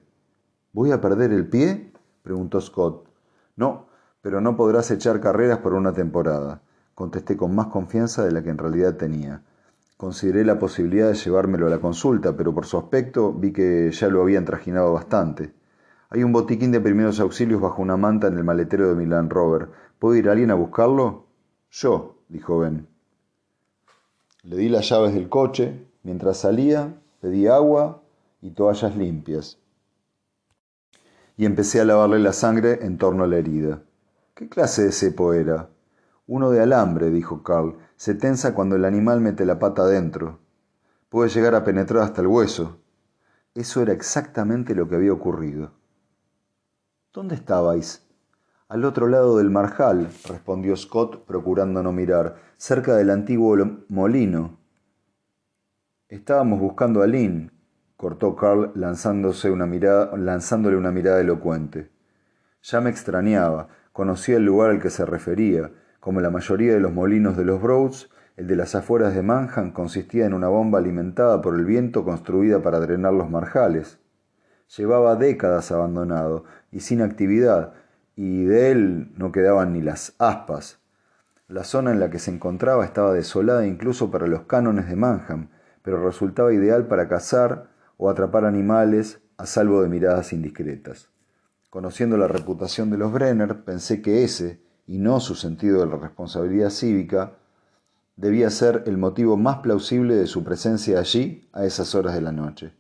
¿Voy 0.74 0.92
a 0.92 1.00
perder 1.00 1.32
el 1.32 1.48
pie? 1.48 1.92
preguntó 2.24 2.60
Scott. 2.60 3.08
No, 3.56 3.86
pero 4.24 4.42
no 4.42 4.58
podrás 4.58 4.90
echar 4.90 5.22
carreras 5.22 5.60
por 5.60 5.76
una 5.76 5.94
temporada, 5.94 6.64
contesté 6.96 7.38
con 7.38 7.54
más 7.54 7.68
confianza 7.68 8.26
de 8.26 8.32
la 8.32 8.42
que 8.42 8.50
en 8.50 8.58
realidad 8.58 8.96
tenía. 8.96 9.44
Consideré 9.98 10.44
la 10.44 10.58
posibilidad 10.58 11.10
de 11.10 11.14
llevármelo 11.14 11.68
a 11.68 11.70
la 11.70 11.80
consulta, 11.80 12.36
pero 12.36 12.56
por 12.56 12.66
su 12.66 12.80
aspecto 12.80 13.32
vi 13.32 13.54
que 13.54 13.92
ya 13.92 14.08
lo 14.08 14.24
habían 14.24 14.46
trajinado 14.46 14.94
bastante. 14.94 15.54
Hay 16.10 16.24
un 16.24 16.32
botiquín 16.32 16.72
de 16.72 16.82
primeros 16.82 17.20
auxilios 17.20 17.62
bajo 17.62 17.82
una 17.82 17.96
manta 17.96 18.28
en 18.28 18.38
el 18.38 18.44
maletero 18.44 18.90
de 18.90 18.96
Milan 18.96 19.30
Rover. 19.30 19.70
¿Puede 20.00 20.20
ir 20.20 20.30
alguien 20.30 20.50
a 20.50 20.56
buscarlo? 20.56 21.28
Yo, 21.70 22.16
dijo 22.30 22.58
Ben. 22.58 22.88
Le 24.42 24.58
di 24.58 24.70
las 24.70 24.90
llaves 24.90 25.14
del 25.14 25.30
coche. 25.30 25.88
Mientras 26.02 26.38
salía, 26.38 26.96
pedí 27.22 27.48
agua 27.48 28.02
y 28.42 28.52
toallas 28.52 28.98
limpias. 28.98 29.60
Y 31.36 31.46
empecé 31.46 31.82
a 31.82 31.86
lavarle 31.86 32.20
la 32.20 32.34
sangre 32.34 32.86
en 32.86 32.98
torno 32.98 33.24
a 33.24 33.28
la 33.28 33.38
herida. 33.38 33.82
¿Qué 34.36 34.50
clase 34.50 34.84
de 34.84 34.92
cepo 34.92 35.34
era? 35.34 35.70
Uno 36.28 36.52
de 36.52 36.62
alambre, 36.62 37.10
dijo 37.10 37.44
Carl. 37.44 37.78
Se 37.96 38.16
tensa 38.16 38.54
cuando 38.54 38.76
el 38.76 38.86
animal 38.86 39.22
mete 39.22 39.46
la 39.46 39.60
pata 39.60 39.84
adentro. 39.84 40.40
Puede 41.10 41.30
llegar 41.30 41.56
a 41.56 41.64
penetrar 41.64 42.04
hasta 42.04 42.22
el 42.22 42.28
hueso. 42.28 42.80
Eso 43.54 43.82
era 43.82 43.94
exactamente 43.94 44.74
lo 44.74 44.88
que 44.88 44.96
había 44.96 45.14
ocurrido. 45.14 45.72
¿Dónde 47.14 47.36
estabais? 47.36 48.04
Al 48.68 48.86
otro 48.86 49.08
lado 49.08 49.38
del 49.38 49.52
marjal, 49.52 50.10
respondió 50.28 50.76
Scott, 50.76 51.26
procurando 51.26 51.84
no 51.84 51.92
mirar, 51.92 52.38
cerca 52.58 52.96
del 52.96 53.12
antiguo 53.12 53.56
molino. 53.90 54.58
Estábamos 56.10 56.60
buscando 56.60 57.04
a 57.04 57.08
Lynn, 57.08 57.52
cortó 58.04 58.36
Carl 58.36 58.70
lanzándose 58.76 59.50
una 59.50 59.66
mirada, 59.66 60.18
lanzándole 60.18 60.76
una 60.76 60.92
mirada 60.92 61.22
elocuente. 61.22 61.90
Ya 62.62 62.82
me 62.82 62.90
extrañaba. 62.90 63.70
conocía 63.94 64.36
el 64.36 64.44
lugar 64.44 64.72
al 64.72 64.82
que 64.82 64.90
se 64.90 65.06
refería. 65.06 65.72
Como 66.02 66.20
la 66.20 66.30
mayoría 66.30 66.74
de 66.74 66.82
los 66.82 66.92
molinos 66.92 67.38
de 67.38 67.46
los 67.46 67.62
Broads, 67.62 68.10
el 68.36 68.48
de 68.48 68.58
las 68.58 68.76
afueras 68.76 69.16
de 69.16 69.22
Manhattan 69.22 69.72
consistía 69.72 70.26
en 70.26 70.34
una 70.34 70.50
bomba 70.50 70.80
alimentada 70.80 71.42
por 71.42 71.56
el 71.56 71.64
viento 71.64 72.04
construida 72.04 72.62
para 72.62 72.82
drenar 72.82 73.14
los 73.14 73.30
marjales. 73.30 74.00
Llevaba 74.76 75.16
décadas 75.16 75.72
abandonado 75.72 76.44
y 76.74 76.82
sin 76.82 77.02
actividad, 77.02 77.72
y 78.18 78.44
de 78.44 78.72
él 78.72 79.14
no 79.16 79.32
quedaban 79.32 79.72
ni 79.72 79.82
las 79.82 80.14
aspas. 80.20 80.82
La 81.48 81.64
zona 81.64 81.92
en 81.92 82.02
la 82.02 82.10
que 82.10 82.20
se 82.20 82.32
encontraba 82.32 82.84
estaba 82.84 83.14
desolada 83.14 83.66
incluso 83.66 84.12
para 84.12 84.28
los 84.28 84.42
cánones 84.42 84.90
de 84.90 84.98
Manhattan, 84.98 85.52
pero 85.84 86.04
resultaba 86.04 86.54
ideal 86.54 86.88
para 86.88 87.08
cazar 87.08 87.72
o 88.04 88.10
atrapar 88.10 88.44
animales 88.44 89.22
a 89.38 89.46
salvo 89.46 89.82
de 89.82 89.88
miradas 89.88 90.34
indiscretas. 90.34 91.08
Conociendo 91.70 92.18
la 92.18 92.28
reputación 92.28 92.90
de 92.90 92.98
los 92.98 93.14
Brenner, 93.14 93.64
pensé 93.64 94.02
que 94.02 94.26
ese, 94.26 94.62
y 94.86 94.98
no 94.98 95.22
su 95.22 95.36
sentido 95.36 95.80
de 95.80 95.88
la 95.88 95.96
responsabilidad 95.96 96.70
cívica, 96.70 97.38
debía 98.18 98.50
ser 98.50 98.84
el 98.88 98.98
motivo 98.98 99.38
más 99.38 99.60
plausible 99.60 100.16
de 100.16 100.28
su 100.28 100.44
presencia 100.44 101.00
allí 101.00 101.48
a 101.54 101.64
esas 101.64 101.96
horas 101.96 102.14
de 102.14 102.20
la 102.20 102.34
noche. 102.34 102.74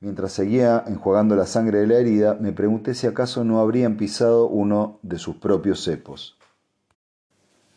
Mientras 0.00 0.32
seguía 0.32 0.82
enjuagando 0.86 1.36
la 1.36 1.44
sangre 1.44 1.80
de 1.80 1.86
la 1.86 1.96
herida, 1.96 2.38
me 2.40 2.52
pregunté 2.52 2.94
si 2.94 3.06
acaso 3.06 3.44
no 3.44 3.60
habrían 3.60 3.98
pisado 3.98 4.48
uno 4.48 4.98
de 5.02 5.18
sus 5.18 5.36
propios 5.36 5.84
cepos. 5.84 6.38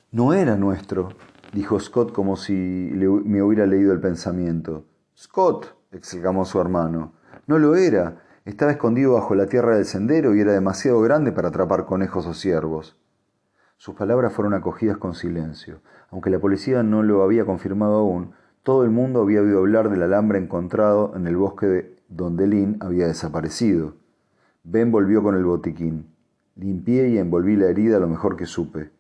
No 0.10 0.34
era 0.34 0.56
nuestro, 0.56 1.10
dijo 1.52 1.78
Scott 1.82 2.14
como 2.14 2.38
si 2.38 2.54
me 2.54 3.44
hubiera 3.44 3.66
leído 3.66 3.92
el 3.92 4.00
pensamiento. 4.00 4.86
Scott, 5.18 5.83
exclamó 5.98 6.46
su 6.46 6.60
hermano, 6.60 7.14
no 7.48 7.60
lo 7.60 7.76
era. 7.76 8.22
Estaba 8.46 8.72
escondido 8.72 9.14
bajo 9.14 9.36
la 9.36 9.48
tierra 9.48 9.76
del 9.76 9.86
sendero 9.86 10.36
y 10.36 10.42
era 10.42 10.52
demasiado 10.52 11.00
grande 11.02 11.32
para 11.32 11.50
atrapar 11.50 11.86
conejos 11.86 12.26
o 12.26 12.34
ciervos. 12.34 12.98
Sus 13.78 13.96
palabras 13.96 14.34
fueron 14.34 14.54
acogidas 14.54 14.98
con 14.98 15.14
silencio. 15.14 15.82
Aunque 16.10 16.30
la 16.30 16.40
policía 16.40 16.84
no 16.84 17.04
lo 17.04 17.24
había 17.24 17.46
confirmado 17.46 17.96
aún, 17.96 18.34
todo 18.64 18.84
el 18.84 18.92
mundo 18.92 19.22
había 19.22 19.42
oído 19.42 19.60
hablar 19.60 19.90
del 19.90 20.04
alambre 20.04 20.40
encontrado 20.40 21.14
en 21.16 21.28
el 21.28 21.36
bosque 21.36 21.66
de 21.66 21.96
donde 22.08 22.48
Lynn 22.48 22.78
había 22.80 23.08
desaparecido. 23.08 23.96
Ben 24.64 24.92
volvió 24.92 25.22
con 25.22 25.36
el 25.36 25.44
botiquín. 25.44 26.14
Limpié 26.56 27.10
y 27.10 27.18
envolví 27.18 27.56
la 27.56 27.68
herida 27.68 28.00
lo 28.00 28.08
mejor 28.08 28.38
que 28.38 28.46
supe. 28.46 28.92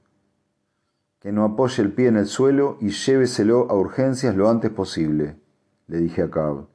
Que 1.19 1.31
no 1.31 1.45
apoye 1.45 1.81
el 1.81 1.93
pie 1.93 2.07
en 2.07 2.17
el 2.17 2.25
suelo 2.25 2.77
y 2.81 2.89
lléveselo 2.89 3.69
a 3.69 3.75
urgencias 3.75 4.35
lo 4.35 4.49
antes 4.49 4.71
posible, 4.71 5.37
le 5.87 5.99
dije 5.99 6.23
a 6.23 6.29
Carl. 6.29 6.67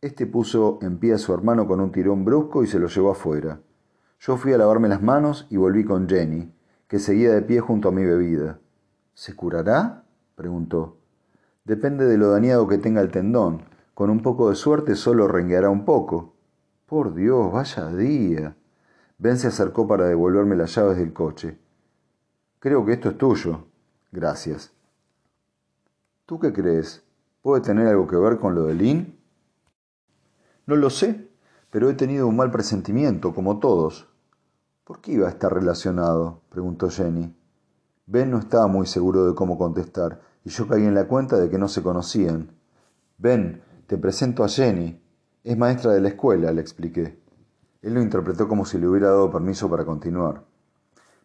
Este 0.00 0.28
puso 0.28 0.78
en 0.80 0.98
pie 0.98 1.14
a 1.14 1.18
su 1.18 1.34
hermano 1.34 1.66
con 1.66 1.80
un 1.80 1.90
tirón 1.90 2.24
brusco 2.24 2.62
y 2.62 2.68
se 2.68 2.78
lo 2.78 2.86
llevó 2.86 3.10
afuera. 3.10 3.60
Yo 4.20 4.36
fui 4.36 4.52
a 4.52 4.58
lavarme 4.58 4.88
las 4.88 5.02
manos 5.02 5.48
y 5.50 5.56
volví 5.56 5.84
con 5.84 6.08
Jenny, 6.08 6.54
que 6.86 7.00
seguía 7.00 7.32
de 7.32 7.42
pie 7.42 7.58
junto 7.58 7.88
a 7.88 7.92
mi 7.92 8.04
bebida. 8.04 8.60
¿Se 9.14 9.34
curará? 9.34 10.04
preguntó. 10.36 10.98
Depende 11.64 12.06
de 12.06 12.16
lo 12.16 12.30
dañado 12.30 12.68
que 12.68 12.78
tenga 12.78 13.00
el 13.00 13.10
tendón. 13.10 13.62
Con 13.94 14.08
un 14.08 14.22
poco 14.22 14.50
de 14.50 14.54
suerte 14.54 14.94
solo 14.94 15.26
rengueará 15.26 15.68
un 15.68 15.84
poco. 15.84 16.36
Por 16.86 17.12
Dios, 17.12 17.50
vaya 17.52 17.88
día. 17.88 18.56
Ben 19.18 19.36
se 19.36 19.48
acercó 19.48 19.88
para 19.88 20.06
devolverme 20.06 20.54
las 20.54 20.76
llaves 20.76 20.98
del 20.98 21.12
coche. 21.12 21.58
Creo 22.60 22.86
que 22.86 22.92
esto 22.92 23.08
es 23.08 23.18
tuyo. 23.18 23.66
Gracias. 24.12 24.72
¿Tú 26.24 26.38
qué 26.38 26.52
crees? 26.52 27.02
¿Puede 27.42 27.62
tener 27.62 27.88
algo 27.88 28.06
que 28.06 28.16
ver 28.16 28.38
con 28.38 28.54
lo 28.54 28.66
de 28.66 28.74
Lynn? 28.74 29.17
No 30.68 30.76
lo 30.76 30.90
sé, 30.90 31.26
pero 31.70 31.88
he 31.88 31.94
tenido 31.94 32.28
un 32.28 32.36
mal 32.36 32.50
presentimiento, 32.50 33.34
como 33.34 33.58
todos. 33.58 34.06
¿Por 34.84 35.00
qué 35.00 35.12
iba 35.12 35.26
a 35.26 35.30
estar 35.30 35.50
relacionado? 35.50 36.42
preguntó 36.50 36.90
Jenny. 36.90 37.34
Ben 38.04 38.30
no 38.30 38.38
estaba 38.38 38.66
muy 38.66 38.86
seguro 38.86 39.26
de 39.26 39.34
cómo 39.34 39.56
contestar, 39.56 40.20
y 40.44 40.50
yo 40.50 40.68
caí 40.68 40.84
en 40.84 40.94
la 40.94 41.08
cuenta 41.08 41.38
de 41.38 41.48
que 41.48 41.56
no 41.56 41.68
se 41.68 41.82
conocían. 41.82 42.50
Ben, 43.16 43.62
te 43.86 43.96
presento 43.96 44.44
a 44.44 44.48
Jenny. 44.48 45.00
Es 45.42 45.56
maestra 45.56 45.92
de 45.92 46.02
la 46.02 46.08
escuela, 46.08 46.52
le 46.52 46.60
expliqué. 46.60 47.18
Él 47.80 47.94
lo 47.94 48.02
interpretó 48.02 48.46
como 48.46 48.66
si 48.66 48.76
le 48.76 48.88
hubiera 48.88 49.08
dado 49.08 49.32
permiso 49.32 49.70
para 49.70 49.86
continuar. 49.86 50.44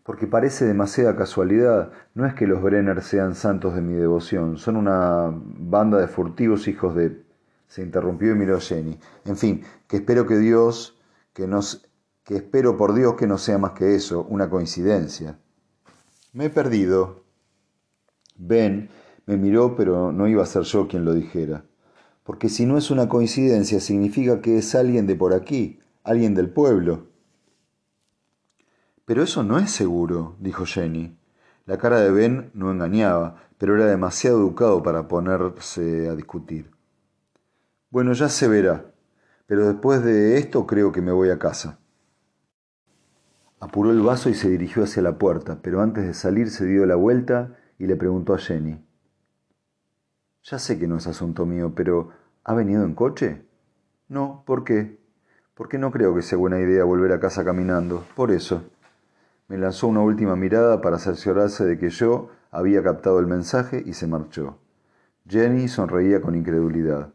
Porque 0.04 0.26
parece 0.26 0.64
demasiada 0.64 1.18
casualidad. 1.18 1.92
No 2.14 2.26
es 2.26 2.34
que 2.34 2.48
los 2.48 2.62
Brenner 2.62 3.02
sean 3.02 3.36
santos 3.36 3.76
de 3.76 3.82
mi 3.82 3.94
devoción. 3.94 4.58
Son 4.58 4.78
una 4.78 5.30
banda 5.34 5.98
de 6.00 6.08
furtivos 6.08 6.70
hijos 6.70 6.96
de... 6.96 7.23
Se 7.74 7.82
interrumpió 7.82 8.34
y 8.34 8.36
miró 8.36 8.58
a 8.58 8.62
Jenny. 8.62 9.00
En 9.26 9.36
fin, 9.36 9.64
que 9.88 9.98
espero 9.98 10.28
que 10.28 10.38
Dios, 10.38 10.96
que 11.34 11.48
nos 11.48 11.90
que 12.24 12.36
espero 12.36 12.78
por 12.78 12.94
Dios 12.94 13.16
que 13.16 13.26
no 13.26 13.40
sea 13.40 13.58
más 13.58 13.72
que 13.72 13.96
eso, 13.96 14.28
una 14.30 14.48
coincidencia. 14.48 15.40
Me 16.34 16.46
he 16.46 16.50
perdido. 16.52 17.24
Ben 18.36 18.92
me 19.26 19.38
miró, 19.38 19.76
pero 19.76 20.12
no 20.12 20.28
iba 20.28 20.44
a 20.44 20.46
ser 20.46 20.62
yo 20.62 20.88
quien 20.88 21.04
lo 21.04 21.16
dijera. 21.16 21.66
Porque 22.24 22.48
si 22.48 22.68
no 22.68 22.78
es 22.78 22.92
una 22.92 23.10
coincidencia, 23.10 23.80
significa 23.80 24.40
que 24.40 24.60
es 24.60 24.76
alguien 24.76 25.08
de 25.08 25.16
por 25.16 25.34
aquí, 25.34 25.80
alguien 26.04 26.36
del 26.36 26.52
pueblo. 26.52 27.08
Pero 29.06 29.24
eso 29.24 29.42
no 29.42 29.58
es 29.58 29.72
seguro, 29.72 30.36
dijo 30.40 30.68
Jenny. 30.68 31.18
La 31.66 31.80
cara 31.80 32.02
de 32.02 32.12
Ben 32.12 32.52
no 32.54 32.72
engañaba, 32.72 33.38
pero 33.58 33.76
era 33.76 33.88
demasiado 33.88 34.38
educado 34.38 34.84
para 34.84 35.08
ponerse 35.08 36.08
a 36.08 36.14
discutir. 36.14 36.70
Bueno, 37.94 38.14
ya 38.14 38.28
se 38.28 38.48
verá, 38.48 38.86
pero 39.46 39.68
después 39.68 40.04
de 40.04 40.40
esto 40.40 40.66
creo 40.66 40.92
que 40.92 41.04
me 41.04 41.12
voy 41.12 41.30
a 41.30 41.38
casa. 41.38 41.78
Apuró 43.60 43.92
el 43.92 44.02
vaso 44.02 44.32
y 44.32 44.34
se 44.34 44.50
dirigió 44.50 44.84
hacia 44.84 45.04
la 45.04 45.20
puerta, 45.20 45.60
pero 45.62 45.80
antes 45.80 46.08
de 46.08 46.16
salir 46.16 46.50
se 46.50 46.66
dio 46.66 46.88
la 46.88 46.96
vuelta 46.96 47.56
y 47.78 47.86
le 47.86 47.96
preguntó 47.96 48.34
a 48.34 48.40
Jenny. 48.40 48.84
Ya 50.42 50.58
sé 50.58 50.80
que 50.80 50.88
no 50.88 50.98
es 50.98 51.06
asunto 51.06 51.46
mío, 51.46 51.74
pero 51.76 52.10
¿ha 52.44 52.56
venido 52.56 52.84
en 52.84 52.96
coche? 52.96 53.46
No, 54.08 54.42
¿por 54.48 54.64
qué? 54.64 55.00
Porque 55.54 55.78
no 55.78 55.92
creo 55.92 56.16
que 56.16 56.24
sea 56.24 56.40
buena 56.40 56.60
idea 56.60 56.84
volver 56.86 57.12
a 57.12 57.20
casa 57.20 57.46
caminando. 57.46 58.08
Por 58.16 58.32
eso. 58.32 58.64
Me 59.48 59.60
lanzó 59.60 59.86
una 59.86 60.02
última 60.02 60.36
mirada 60.36 60.82
para 60.82 60.98
cerciorarse 60.98 61.64
de 61.64 61.78
que 61.78 61.92
yo 61.92 62.32
había 62.50 62.82
captado 62.82 63.20
el 63.20 63.28
mensaje 63.28 63.84
y 63.86 63.94
se 63.94 64.08
marchó. 64.08 64.58
Jenny 65.30 65.68
sonreía 65.68 66.22
con 66.22 66.34
incredulidad. 66.34 67.13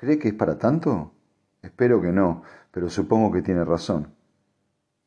¿Cree 0.00 0.18
que 0.18 0.28
es 0.28 0.34
para 0.34 0.56
tanto? 0.56 1.12
Espero 1.60 2.00
que 2.00 2.10
no, 2.10 2.42
pero 2.70 2.88
supongo 2.88 3.30
que 3.32 3.42
tiene 3.42 3.66
razón. 3.66 4.14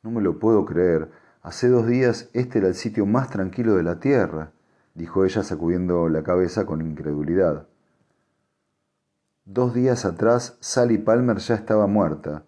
No 0.04 0.12
me 0.12 0.22
lo 0.22 0.38
puedo 0.38 0.64
creer. 0.64 1.10
Hace 1.42 1.66
dos 1.66 1.88
días 1.88 2.30
este 2.32 2.60
era 2.60 2.68
el 2.68 2.76
sitio 2.76 3.04
más 3.04 3.28
tranquilo 3.28 3.74
de 3.74 3.82
la 3.82 3.98
tierra, 3.98 4.52
dijo 4.94 5.24
ella 5.24 5.42
sacudiendo 5.42 6.08
la 6.08 6.22
cabeza 6.22 6.64
con 6.64 6.80
incredulidad. 6.80 7.66
Dos 9.44 9.74
días 9.74 10.04
atrás 10.04 10.58
Sally 10.60 10.98
Palmer 10.98 11.38
ya 11.38 11.56
estaba 11.56 11.88
muerta, 11.88 12.44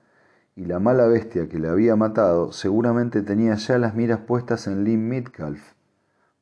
y 0.54 0.66
la 0.66 0.78
mala 0.78 1.08
bestia 1.08 1.48
que 1.48 1.58
la 1.58 1.72
había 1.72 1.96
matado 1.96 2.52
seguramente 2.52 3.22
tenía 3.22 3.56
ya 3.56 3.76
las 3.76 3.96
miras 3.96 4.20
puestas 4.20 4.68
en 4.68 4.84
Lynn 4.84 5.08
Midcalf. 5.08 5.72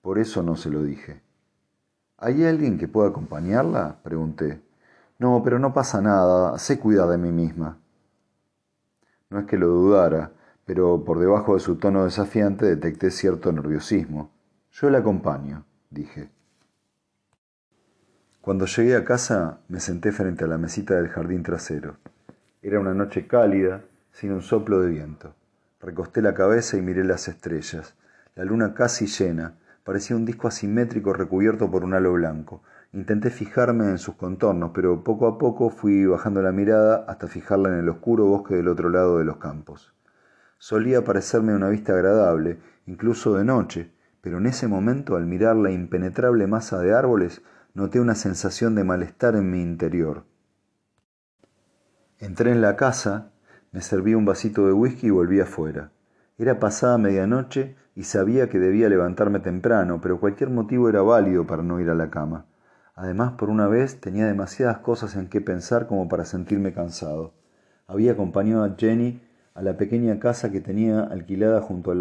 Por 0.02 0.18
eso 0.18 0.42
no 0.42 0.56
se 0.56 0.68
lo 0.68 0.82
dije. 0.82 1.22
¿Hay 2.18 2.44
alguien 2.44 2.76
que 2.76 2.88
pueda 2.88 3.08
acompañarla? 3.08 4.00
pregunté. 4.02 4.60
No, 5.18 5.42
pero 5.42 5.58
no 5.58 5.72
pasa 5.72 6.00
nada, 6.00 6.58
sé 6.58 6.78
cuidar 6.78 7.08
de 7.08 7.18
mí 7.18 7.30
misma. 7.30 7.78
No 9.30 9.40
es 9.40 9.46
que 9.46 9.56
lo 9.56 9.68
dudara, 9.68 10.32
pero 10.64 11.04
por 11.04 11.18
debajo 11.18 11.54
de 11.54 11.60
su 11.60 11.76
tono 11.76 12.04
desafiante 12.04 12.66
detecté 12.66 13.10
cierto 13.10 13.52
nerviosismo. 13.52 14.30
Yo 14.72 14.90
la 14.90 14.98
acompaño, 14.98 15.64
dije. 15.90 16.30
Cuando 18.40 18.66
llegué 18.66 18.96
a 18.96 19.04
casa 19.04 19.60
me 19.68 19.80
senté 19.80 20.12
frente 20.12 20.44
a 20.44 20.48
la 20.48 20.58
mesita 20.58 20.94
del 20.94 21.08
jardín 21.08 21.42
trasero. 21.42 21.96
Era 22.60 22.80
una 22.80 22.94
noche 22.94 23.26
cálida, 23.26 23.84
sin 24.12 24.32
un 24.32 24.42
soplo 24.42 24.80
de 24.80 24.90
viento. 24.90 25.34
Recosté 25.80 26.22
la 26.22 26.34
cabeza 26.34 26.76
y 26.76 26.82
miré 26.82 27.04
las 27.04 27.28
estrellas. 27.28 27.94
La 28.34 28.44
luna 28.44 28.74
casi 28.74 29.06
llena, 29.06 29.54
parecía 29.82 30.16
un 30.16 30.24
disco 30.24 30.48
asimétrico 30.48 31.12
recubierto 31.12 31.70
por 31.70 31.84
un 31.84 31.94
halo 31.94 32.12
blanco. 32.12 32.62
Intenté 32.94 33.30
fijarme 33.30 33.90
en 33.90 33.98
sus 33.98 34.14
contornos, 34.14 34.70
pero 34.72 35.02
poco 35.02 35.26
a 35.26 35.36
poco 35.36 35.68
fui 35.68 36.06
bajando 36.06 36.40
la 36.42 36.52
mirada 36.52 37.04
hasta 37.08 37.26
fijarla 37.26 37.70
en 37.70 37.80
el 37.80 37.88
oscuro 37.88 38.26
bosque 38.26 38.54
del 38.54 38.68
otro 38.68 38.88
lado 38.88 39.18
de 39.18 39.24
los 39.24 39.38
campos. 39.38 39.92
Solía 40.58 41.02
parecerme 41.02 41.56
una 41.56 41.68
vista 41.68 41.92
agradable, 41.92 42.60
incluso 42.86 43.34
de 43.34 43.44
noche, 43.44 43.90
pero 44.20 44.38
en 44.38 44.46
ese 44.46 44.68
momento, 44.68 45.16
al 45.16 45.26
mirar 45.26 45.56
la 45.56 45.72
impenetrable 45.72 46.46
masa 46.46 46.78
de 46.78 46.94
árboles, 46.94 47.42
noté 47.74 47.98
una 47.98 48.14
sensación 48.14 48.76
de 48.76 48.84
malestar 48.84 49.34
en 49.34 49.50
mi 49.50 49.60
interior. 49.60 50.22
Entré 52.20 52.52
en 52.52 52.60
la 52.60 52.76
casa, 52.76 53.32
me 53.72 53.80
serví 53.80 54.14
un 54.14 54.24
vasito 54.24 54.68
de 54.68 54.72
whisky 54.72 55.08
y 55.08 55.10
volví 55.10 55.40
afuera. 55.40 55.90
Era 56.38 56.60
pasada 56.60 56.96
medianoche 56.96 57.74
y 57.96 58.04
sabía 58.04 58.48
que 58.48 58.60
debía 58.60 58.88
levantarme 58.88 59.40
temprano, 59.40 60.00
pero 60.00 60.20
cualquier 60.20 60.50
motivo 60.50 60.88
era 60.88 61.02
válido 61.02 61.44
para 61.44 61.64
no 61.64 61.80
ir 61.80 61.90
a 61.90 61.96
la 61.96 62.08
cama. 62.08 62.46
Además, 62.94 63.32
por 63.32 63.50
una 63.50 63.66
vez 63.66 64.00
tenía 64.00 64.26
demasiadas 64.26 64.78
cosas 64.78 65.16
en 65.16 65.28
qué 65.28 65.40
pensar 65.40 65.86
como 65.86 66.08
para 66.08 66.24
sentirme 66.24 66.72
cansado. 66.72 67.32
Había 67.86 68.12
acompañado 68.12 68.64
a 68.64 68.76
Jenny 68.78 69.20
a 69.54 69.62
la 69.62 69.76
pequeña 69.76 70.18
casa 70.18 70.50
que 70.50 70.60
tenía 70.60 71.02
alquilada 71.02 71.60
junto, 71.60 71.92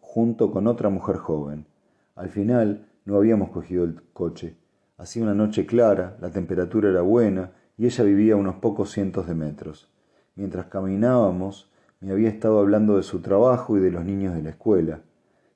junto 0.00 0.50
con 0.50 0.66
otra 0.66 0.88
mujer 0.88 1.16
joven. 1.16 1.66
Al 2.14 2.30
final 2.30 2.86
no 3.04 3.16
habíamos 3.16 3.50
cogido 3.50 3.84
el 3.84 4.02
coche. 4.12 4.56
Hacía 4.98 5.22
una 5.22 5.34
noche 5.34 5.66
clara, 5.66 6.16
la 6.20 6.30
temperatura 6.30 6.88
era 6.88 7.02
buena 7.02 7.52
y 7.76 7.84
ella 7.84 8.04
vivía 8.04 8.34
a 8.34 8.38
unos 8.38 8.56
pocos 8.56 8.90
cientos 8.90 9.26
de 9.26 9.34
metros. 9.34 9.90
Mientras 10.34 10.66
caminábamos, 10.66 11.70
me 12.00 12.12
había 12.12 12.30
estado 12.30 12.58
hablando 12.58 12.96
de 12.96 13.02
su 13.02 13.20
trabajo 13.20 13.76
y 13.76 13.80
de 13.80 13.90
los 13.90 14.04
niños 14.04 14.34
de 14.34 14.42
la 14.42 14.50
escuela. 14.50 15.00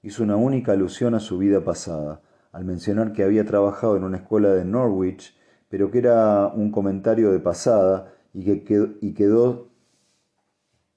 Hizo 0.03 0.23
una 0.23 0.37
única 0.37 0.73
alusión 0.73 1.15
a 1.15 1.21
su 1.21 1.39
vida 1.39 1.63
pasada, 1.65 2.21
al 2.53 2.65
mencionar 2.65 3.13
que 3.13 3.23
había 3.23 3.45
trabajado 3.45 3.97
en 3.97 4.05
una 4.05 4.19
escuela 4.19 4.51
de 4.51 4.65
Norwich, 4.65 5.37
pero 5.69 5.91
que 5.91 5.99
era 5.99 6.49
un 6.49 6.71
comentario 6.71 7.31
de 7.31 7.39
pasada 7.39 8.13
y 8.33 8.45
que 8.45 8.65
quedó, 8.65 8.89
y 9.01 9.15
quedó 9.15 9.69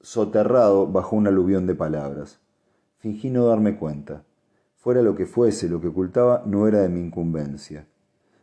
soterrado 0.01 0.87
bajo 0.87 1.15
un 1.15 1.27
aluvión 1.27 1.67
de 1.67 1.75
palabras. 1.75 2.39
Fingí 2.97 3.29
no 3.29 3.45
darme 3.45 3.77
cuenta. 3.77 4.23
Fuera 4.75 5.01
lo 5.01 5.15
que 5.15 5.25
fuese, 5.25 5.69
lo 5.69 5.79
que 5.79 5.87
ocultaba 5.87 6.43
no 6.45 6.67
era 6.67 6.81
de 6.81 6.89
mi 6.89 7.01
incumbencia. 7.01 7.87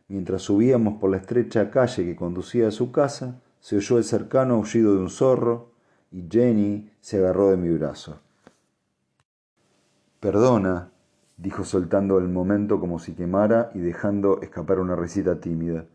Mientras 0.07 0.41
subíamos 0.41 0.99
por 0.99 1.11
la 1.11 1.17
estrecha 1.17 1.69
calle 1.69 2.03
que 2.03 2.15
conducía 2.15 2.67
a 2.67 2.71
su 2.71 2.91
casa, 2.91 3.41
se 3.59 3.77
oyó 3.77 3.97
el 3.97 4.03
cercano 4.03 4.55
aullido 4.55 4.95
de 4.95 5.01
un 5.01 5.09
zorro 5.09 5.71
y 6.11 6.27
Jenny 6.29 6.91
se 6.99 7.17
agarró 7.17 7.51
de 7.51 7.57
mi 7.57 7.69
brazo. 7.69 8.19
Perdona, 10.19 10.91
dijo 11.41 11.63
soltando 11.63 12.19
el 12.19 12.27
momento 12.27 12.79
como 12.79 12.99
si 12.99 13.13
quemara 13.13 13.71
y 13.73 13.79
dejando 13.79 14.41
escapar 14.41 14.79
una 14.79 14.95
risita 14.95 15.39
tímida. 15.39 15.85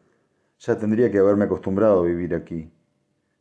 Ya 0.59 0.77
tendría 0.77 1.11
que 1.11 1.19
haberme 1.19 1.45
acostumbrado 1.45 2.01
a 2.01 2.05
vivir 2.05 2.35
aquí. 2.35 2.73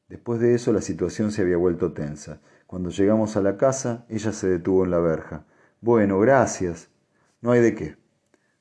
Después 0.08 0.40
de 0.40 0.54
eso 0.54 0.72
la 0.72 0.82
situación 0.82 1.32
se 1.32 1.42
había 1.42 1.58
vuelto 1.58 1.94
tensa. 1.94 2.42
Cuando 2.68 2.92
llegamos 2.92 3.36
a 3.38 3.42
la 3.42 3.58
casa, 3.58 4.06
ella 4.08 4.32
se 4.34 4.48
detuvo 4.48 4.86
en 4.86 4.92
la 4.92 5.00
verja. 5.00 5.46
Bueno, 5.82 6.20
gracias. 6.20 6.90
No 7.42 7.52
hay 7.52 7.62
de 7.62 7.74
qué. 7.74 7.98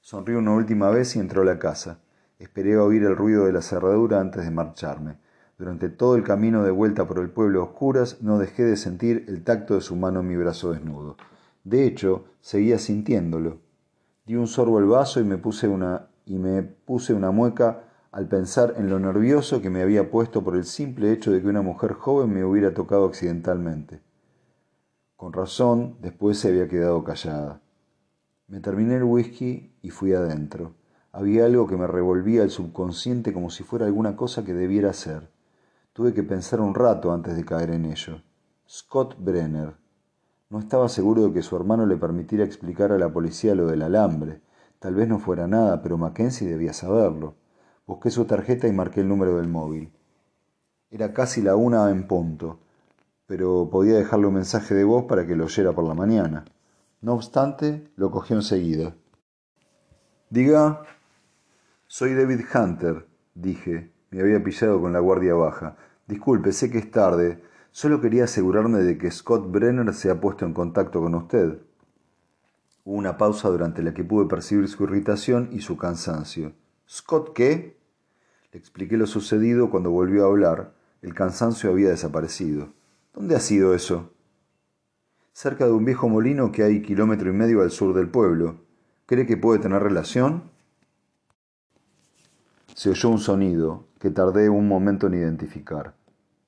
Sonrió 0.00 0.38
una 0.38 0.54
última 0.54 0.88
vez 0.88 1.14
y 1.16 1.18
entró 1.18 1.42
a 1.42 1.46
la 1.46 1.58
casa. 1.58 2.00
Esperé 2.38 2.74
a 2.74 2.82
oír 2.82 3.02
el 3.02 3.16
ruido 3.16 3.44
de 3.44 3.52
la 3.52 3.60
cerradura 3.60 4.20
antes 4.20 4.42
de 4.44 4.50
marcharme. 4.50 5.18
Durante 5.58 5.90
todo 5.90 6.16
el 6.16 6.24
camino 6.24 6.64
de 6.64 6.70
vuelta 6.70 7.06
por 7.06 7.18
el 7.18 7.28
pueblo 7.28 7.60
a 7.60 7.64
oscuras 7.64 8.22
no 8.22 8.38
dejé 8.38 8.64
de 8.64 8.76
sentir 8.78 9.26
el 9.28 9.44
tacto 9.44 9.74
de 9.74 9.82
su 9.82 9.96
mano 9.96 10.20
en 10.20 10.28
mi 10.28 10.36
brazo 10.36 10.72
desnudo. 10.72 11.16
De 11.64 11.86
hecho, 11.86 12.26
seguía 12.40 12.78
sintiéndolo. 12.78 13.58
Di 14.26 14.36
un 14.36 14.46
sorbo 14.46 14.78
al 14.78 14.86
vaso 14.86 15.20
y 15.20 15.24
me 15.24 15.38
puse 15.38 15.66
una, 15.66 16.08
y 16.26 16.38
me 16.38 16.62
puse 16.62 17.14
una 17.14 17.30
mueca 17.30 17.84
al 18.12 18.28
pensar 18.28 18.74
en 18.76 18.88
lo 18.88 19.00
nervioso 19.00 19.60
que 19.60 19.70
me 19.70 19.82
había 19.82 20.10
puesto 20.10 20.44
por 20.44 20.56
el 20.56 20.64
simple 20.64 21.10
hecho 21.10 21.32
de 21.32 21.42
que 21.42 21.48
una 21.48 21.62
mujer 21.62 21.94
joven 21.94 22.32
me 22.32 22.44
hubiera 22.44 22.72
tocado 22.72 23.06
accidentalmente. 23.06 24.02
Con 25.16 25.32
razón, 25.32 25.96
después 26.00 26.38
se 26.38 26.48
había 26.48 26.68
quedado 26.68 27.02
callada. 27.02 27.60
Me 28.46 28.60
terminé 28.60 28.96
el 28.96 29.04
whisky 29.04 29.74
y 29.82 29.90
fui 29.90 30.12
adentro. 30.12 30.74
Había 31.12 31.46
algo 31.46 31.66
que 31.66 31.76
me 31.76 31.86
revolvía 31.86 32.42
el 32.42 32.50
subconsciente 32.50 33.32
como 33.32 33.48
si 33.50 33.64
fuera 33.64 33.86
alguna 33.86 34.16
cosa 34.16 34.44
que 34.44 34.52
debiera 34.52 34.90
hacer. 34.90 35.30
Tuve 35.92 36.12
que 36.12 36.22
pensar 36.22 36.60
un 36.60 36.74
rato 36.74 37.12
antes 37.12 37.36
de 37.36 37.44
caer 37.44 37.70
en 37.70 37.86
ello. 37.86 38.20
Scott 38.68 39.16
Brenner. 39.18 39.83
No 40.50 40.58
estaba 40.58 40.88
seguro 40.88 41.22
de 41.22 41.32
que 41.32 41.42
su 41.42 41.56
hermano 41.56 41.86
le 41.86 41.96
permitiera 41.96 42.44
explicar 42.44 42.92
a 42.92 42.98
la 42.98 43.12
policía 43.12 43.54
lo 43.54 43.66
del 43.66 43.82
alambre. 43.82 44.40
Tal 44.78 44.94
vez 44.94 45.08
no 45.08 45.18
fuera 45.18 45.46
nada, 45.46 45.82
pero 45.82 45.98
Mackenzie 45.98 46.48
debía 46.48 46.72
saberlo. 46.72 47.34
Busqué 47.86 48.10
su 48.10 48.24
tarjeta 48.24 48.68
y 48.68 48.72
marqué 48.72 49.00
el 49.00 49.08
número 49.08 49.36
del 49.36 49.48
móvil. 49.48 49.92
Era 50.90 51.12
casi 51.12 51.42
la 51.42 51.56
una 51.56 51.90
en 51.90 52.06
punto, 52.06 52.60
pero 53.26 53.68
podía 53.70 53.94
dejarle 53.94 54.26
un 54.26 54.34
mensaje 54.34 54.74
de 54.74 54.84
voz 54.84 55.04
para 55.06 55.26
que 55.26 55.36
lo 55.36 55.44
oyera 55.44 55.72
por 55.72 55.84
la 55.84 55.94
mañana. 55.94 56.44
No 57.00 57.14
obstante, 57.14 57.90
lo 57.96 58.10
cogió 58.10 58.36
enseguida. 58.36 58.94
Diga. 60.30 60.82
Soy 61.86 62.14
David 62.14 62.40
Hunter, 62.54 63.06
dije. 63.34 63.92
Me 64.10 64.20
había 64.20 64.42
pillado 64.42 64.80
con 64.80 64.92
la 64.92 65.00
guardia 65.00 65.34
baja. 65.34 65.76
Disculpe, 66.06 66.52
sé 66.52 66.70
que 66.70 66.78
es 66.78 66.90
tarde. 66.90 67.42
Solo 67.74 68.00
quería 68.00 68.22
asegurarme 68.22 68.78
de 68.78 68.98
que 68.98 69.10
Scott 69.10 69.50
Brenner 69.50 69.92
se 69.94 70.08
ha 70.08 70.20
puesto 70.20 70.44
en 70.44 70.54
contacto 70.54 71.00
con 71.00 71.16
usted. 71.16 71.58
Hubo 72.84 72.94
una 72.94 73.18
pausa 73.18 73.48
durante 73.48 73.82
la 73.82 73.92
que 73.92 74.04
pude 74.04 74.28
percibir 74.28 74.68
su 74.68 74.84
irritación 74.84 75.48
y 75.50 75.60
su 75.60 75.76
cansancio. 75.76 76.52
¿Scott 76.88 77.32
qué? 77.34 77.76
Le 78.52 78.60
expliqué 78.60 78.96
lo 78.96 79.08
sucedido 79.08 79.70
cuando 79.70 79.90
volvió 79.90 80.22
a 80.22 80.28
hablar. 80.28 80.72
El 81.02 81.14
cansancio 81.14 81.68
había 81.68 81.88
desaparecido. 81.88 82.68
¿Dónde 83.12 83.34
ha 83.34 83.40
sido 83.40 83.74
eso? 83.74 84.12
cerca 85.32 85.66
de 85.66 85.72
un 85.72 85.84
viejo 85.84 86.08
molino 86.08 86.52
que 86.52 86.62
hay 86.62 86.80
kilómetro 86.80 87.28
y 87.28 87.32
medio 87.32 87.62
al 87.62 87.72
sur 87.72 87.92
del 87.92 88.08
pueblo. 88.08 88.60
¿Cree 89.06 89.26
que 89.26 89.36
puede 89.36 89.58
tener 89.58 89.82
relación? 89.82 90.44
Se 92.74 92.90
oyó 92.90 93.08
un 93.08 93.18
sonido 93.18 93.88
que 93.98 94.10
tardé 94.10 94.48
un 94.48 94.68
momento 94.68 95.08
en 95.08 95.14
identificar, 95.14 95.94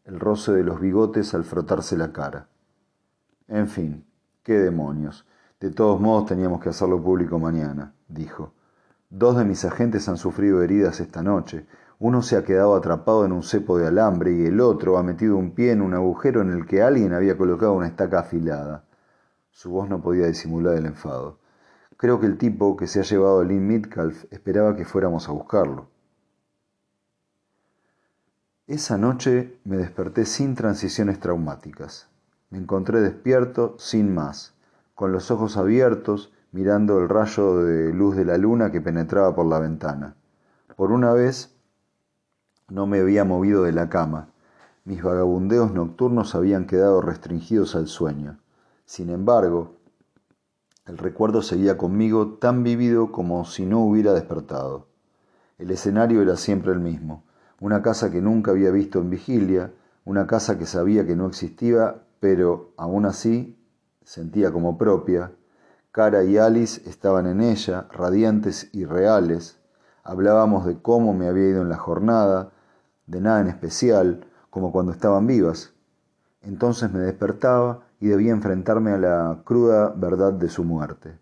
el 0.07 0.21
roce 0.21 0.53
de 0.53 0.63
los 0.63 0.81
bigotes 0.81 1.35
al 1.35 1.45
frotarse 1.45 1.97
la 1.97 2.13
cara. 2.13 2.49
En 3.49 3.67
fin, 3.67 4.05
qué 4.45 4.55
demonios. 4.55 5.27
De 5.59 5.71
todos 5.71 6.01
modos 6.01 6.27
teníamos 6.27 6.61
que 6.61 6.69
hacerlo 6.69 7.03
público 7.03 7.41
mañana, 7.41 7.93
dijo. 8.07 8.53
Dos 9.11 9.37
de 9.37 9.45
mis 9.45 9.65
agentes 9.65 10.09
han 10.09 10.17
sufrido 10.17 10.63
heridas 10.63 11.01
esta 11.01 11.23
noche. 11.23 11.67
Uno 11.99 12.23
se 12.23 12.37
ha 12.37 12.45
quedado 12.45 12.77
atrapado 12.77 13.25
en 13.25 13.33
un 13.33 13.43
cepo 13.43 13.79
de 13.79 13.89
alambre 13.89 14.33
y 14.33 14.47
el 14.47 14.61
otro 14.61 14.97
ha 14.97 15.03
metido 15.03 15.37
un 15.37 15.53
pie 15.53 15.73
en 15.73 15.83
un 15.83 15.95
agujero 15.95 16.41
en 16.41 16.51
el 16.51 16.67
que 16.67 16.83
alguien 16.83 17.13
había 17.13 17.37
colocado 17.37 17.73
una 17.73 17.89
estaca 17.89 18.21
afilada. 18.21 18.85
Su 19.51 19.71
voz 19.71 19.89
no 19.89 20.03
podía 20.03 20.27
disimular 20.27 20.77
el 20.77 20.87
enfado. 20.87 21.41
Creo 21.97 22.21
que 22.21 22.27
el 22.27 22.39
tipo 22.39 22.77
que 22.77 22.87
se 22.87 23.01
ha 23.01 23.03
llevado 23.03 23.41
a 23.41 23.45
Lynn 23.45 23.67
Midcalf 23.67 24.27
esperaba 24.31 24.77
que 24.77 24.85
fuéramos 24.85 25.29
a 25.29 25.33
buscarlo. 25.33 25.89
Esa 28.69 28.99
noche 28.99 29.61
me 29.63 29.77
desperté 29.77 30.25
sin 30.25 30.57
transiciones 30.57 31.21
traumáticas. 31.21 32.09
Me 32.51 32.59
encontré 32.59 33.01
despierto 33.01 33.77
sin 33.79 34.13
más, 34.13 34.55
con 34.97 35.13
los 35.13 35.31
ojos 35.31 35.57
abiertos, 35.57 36.33
mirando 36.51 36.99
el 36.99 37.09
rayo 37.09 37.59
de 37.59 37.93
luz 37.93 38.17
de 38.17 38.25
la 38.25 38.39
luna 38.39 38.73
que 38.73 38.81
penetraba 38.81 39.37
por 39.37 39.47
la 39.47 39.61
ventana. 39.61 40.17
Por 40.75 40.91
una 40.91 41.13
vez 41.13 41.55
no 42.69 42.89
me 42.89 42.99
había 42.99 43.25
movido 43.25 43.63
de 43.63 43.71
la 43.71 43.89
cama. 43.89 44.31
Mis 44.85 45.01
vagabundeos 45.01 45.73
nocturnos 45.73 46.35
habían 46.35 46.67
quedado 46.67 47.01
restringidos 47.01 47.77
al 47.77 47.87
sueño. 47.87 48.41
Sin 48.85 49.11
embargo, 49.11 49.77
el 50.87 50.99
recuerdo 50.99 51.43
seguía 51.43 51.79
conmigo 51.79 52.39
tan 52.41 52.65
vívido 52.65 53.13
como 53.13 53.45
si 53.45 53.65
no 53.65 53.79
hubiera 53.79 54.13
despertado. 54.13 54.89
El 55.57 55.71
escenario 55.71 56.21
era 56.21 56.37
siempre 56.37 56.73
el 56.73 56.81
mismo, 56.81 57.23
una 57.61 57.83
casa 57.83 58.11
que 58.11 58.21
nunca 58.21 58.51
había 58.51 58.71
visto 58.71 59.01
en 59.01 59.11
vigilia, 59.11 59.73
una 60.05 60.27
casa 60.27 60.59
que 60.59 60.67
sabía 60.67 61.07
que 61.07 61.17
no 61.17 61.27
existía, 61.27 62.03
pero 62.21 62.73
aún 62.77 63.07
así 63.07 63.59
sentía 64.05 64.53
como 64.53 64.79
propia. 64.79 65.33
Cara 65.91 66.25
y 66.25 66.37
Alice 66.37 66.89
estaban 66.89 67.27
en 67.27 67.41
ella, 67.41 67.89
radiantes 67.91 68.69
y 68.73 68.85
reales. 68.85 69.59
Hablábamos 70.05 70.67
de 70.67 70.81
cómo 70.81 71.15
me 71.15 71.27
había 71.27 71.49
ido 71.49 71.63
en 71.63 71.69
la 71.69 71.79
jornada, 71.79 72.53
de 73.07 73.21
nada 73.21 73.41
en 73.41 73.49
especial, 73.49 74.27
como 74.51 74.73
cuando 74.73 74.93
estaban 74.93 75.27
vivas. 75.27 75.73
Entonces 76.43 76.93
me 76.93 77.01
despertaba 77.01 77.87
y 78.01 78.09
debía 78.09 78.33
enfrentarme 78.33 78.93
a 78.93 78.99
la 78.99 79.43
cruda 79.45 79.93
verdad 79.97 80.33
de 80.33 80.49
su 80.49 80.65
muerte. 80.65 81.19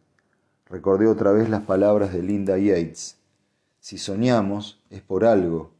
Recordé 0.67 1.07
otra 1.07 1.33
vez 1.33 1.49
las 1.49 1.63
palabras 1.63 2.13
de 2.13 2.23
Linda 2.23 2.59
Yates. 2.59 3.19
Si 3.81 3.99
soñamos 3.99 4.83
es 4.91 5.03
por 5.03 5.25
algo. 5.25 5.74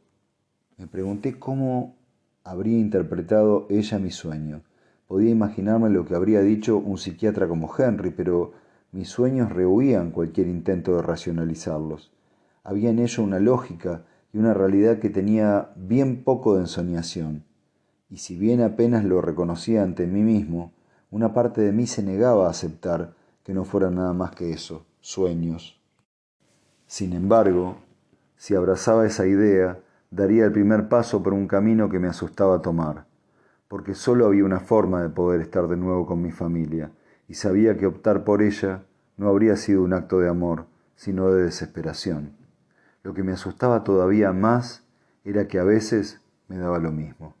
Me 0.77 0.87
pregunté 0.87 1.39
cómo 1.39 1.95
habría 2.43 2.77
interpretado 2.77 3.65
ella 3.69 3.97
mi 3.97 4.11
sueño. 4.11 4.61
Podía 5.07 5.29
imaginarme 5.29 5.89
lo 5.89 6.05
que 6.05 6.15
habría 6.15 6.41
dicho 6.41 6.77
un 6.77 6.97
psiquiatra 6.97 7.47
como 7.47 7.73
Henry, 7.77 8.11
pero 8.11 8.51
mis 8.91 9.09
sueños 9.09 9.51
rehuían 9.51 10.11
cualquier 10.11 10.47
intento 10.47 10.95
de 10.95 11.01
racionalizarlos. 11.01 12.11
Había 12.63 12.89
en 12.89 12.99
ello 12.99 13.23
una 13.23 13.39
lógica 13.39 14.05
y 14.33 14.37
una 14.37 14.53
realidad 14.53 14.99
que 14.99 15.09
tenía 15.09 15.71
bien 15.75 16.23
poco 16.23 16.55
de 16.55 16.61
ensoñación, 16.61 17.45
y 18.09 18.17
si 18.17 18.37
bien 18.37 18.61
apenas 18.61 19.05
lo 19.05 19.21
reconocía 19.21 19.83
ante 19.83 20.07
mí 20.07 20.23
mismo, 20.23 20.73
una 21.09 21.33
parte 21.33 21.61
de 21.61 21.71
mí 21.71 21.87
se 21.87 22.03
negaba 22.03 22.47
a 22.47 22.49
aceptar 22.49 23.15
que 23.43 23.53
no 23.53 23.63
fuera 23.63 23.89
nada 23.89 24.11
más 24.11 24.31
que 24.31 24.51
eso, 24.51 24.85
sueños. 24.99 25.79
Sin 26.85 27.13
embargo, 27.13 27.77
si 28.35 28.55
abrazaba 28.55 29.05
esa 29.05 29.25
idea, 29.25 29.79
daría 30.15 30.45
el 30.45 30.51
primer 30.53 30.87
paso 30.87 31.21
por 31.21 31.33
un 31.33 31.47
camino 31.47 31.89
que 31.89 31.99
me 31.99 32.07
asustaba 32.07 32.61
tomar, 32.61 33.05
porque 33.67 33.93
solo 33.93 34.25
había 34.25 34.45
una 34.45 34.61
forma 34.61 35.01
de 35.01 35.09
poder 35.09 35.41
estar 35.41 35.67
de 35.67 35.75
nuevo 35.75 36.05
con 36.05 36.21
mi 36.21 36.31
familia, 36.31 36.91
y 37.27 37.33
sabía 37.33 37.77
que 37.77 37.85
optar 37.85 38.23
por 38.23 38.41
ella 38.41 38.83
no 39.17 39.27
habría 39.27 39.57
sido 39.57 39.83
un 39.83 39.93
acto 39.93 40.19
de 40.19 40.29
amor, 40.29 40.67
sino 40.95 41.31
de 41.31 41.43
desesperación. 41.43 42.31
Lo 43.03 43.13
que 43.13 43.23
me 43.23 43.33
asustaba 43.33 43.83
todavía 43.83 44.31
más 44.31 44.83
era 45.25 45.47
que 45.47 45.59
a 45.59 45.63
veces 45.63 46.21
me 46.47 46.57
daba 46.57 46.79
lo 46.79 46.91
mismo. 46.91 47.35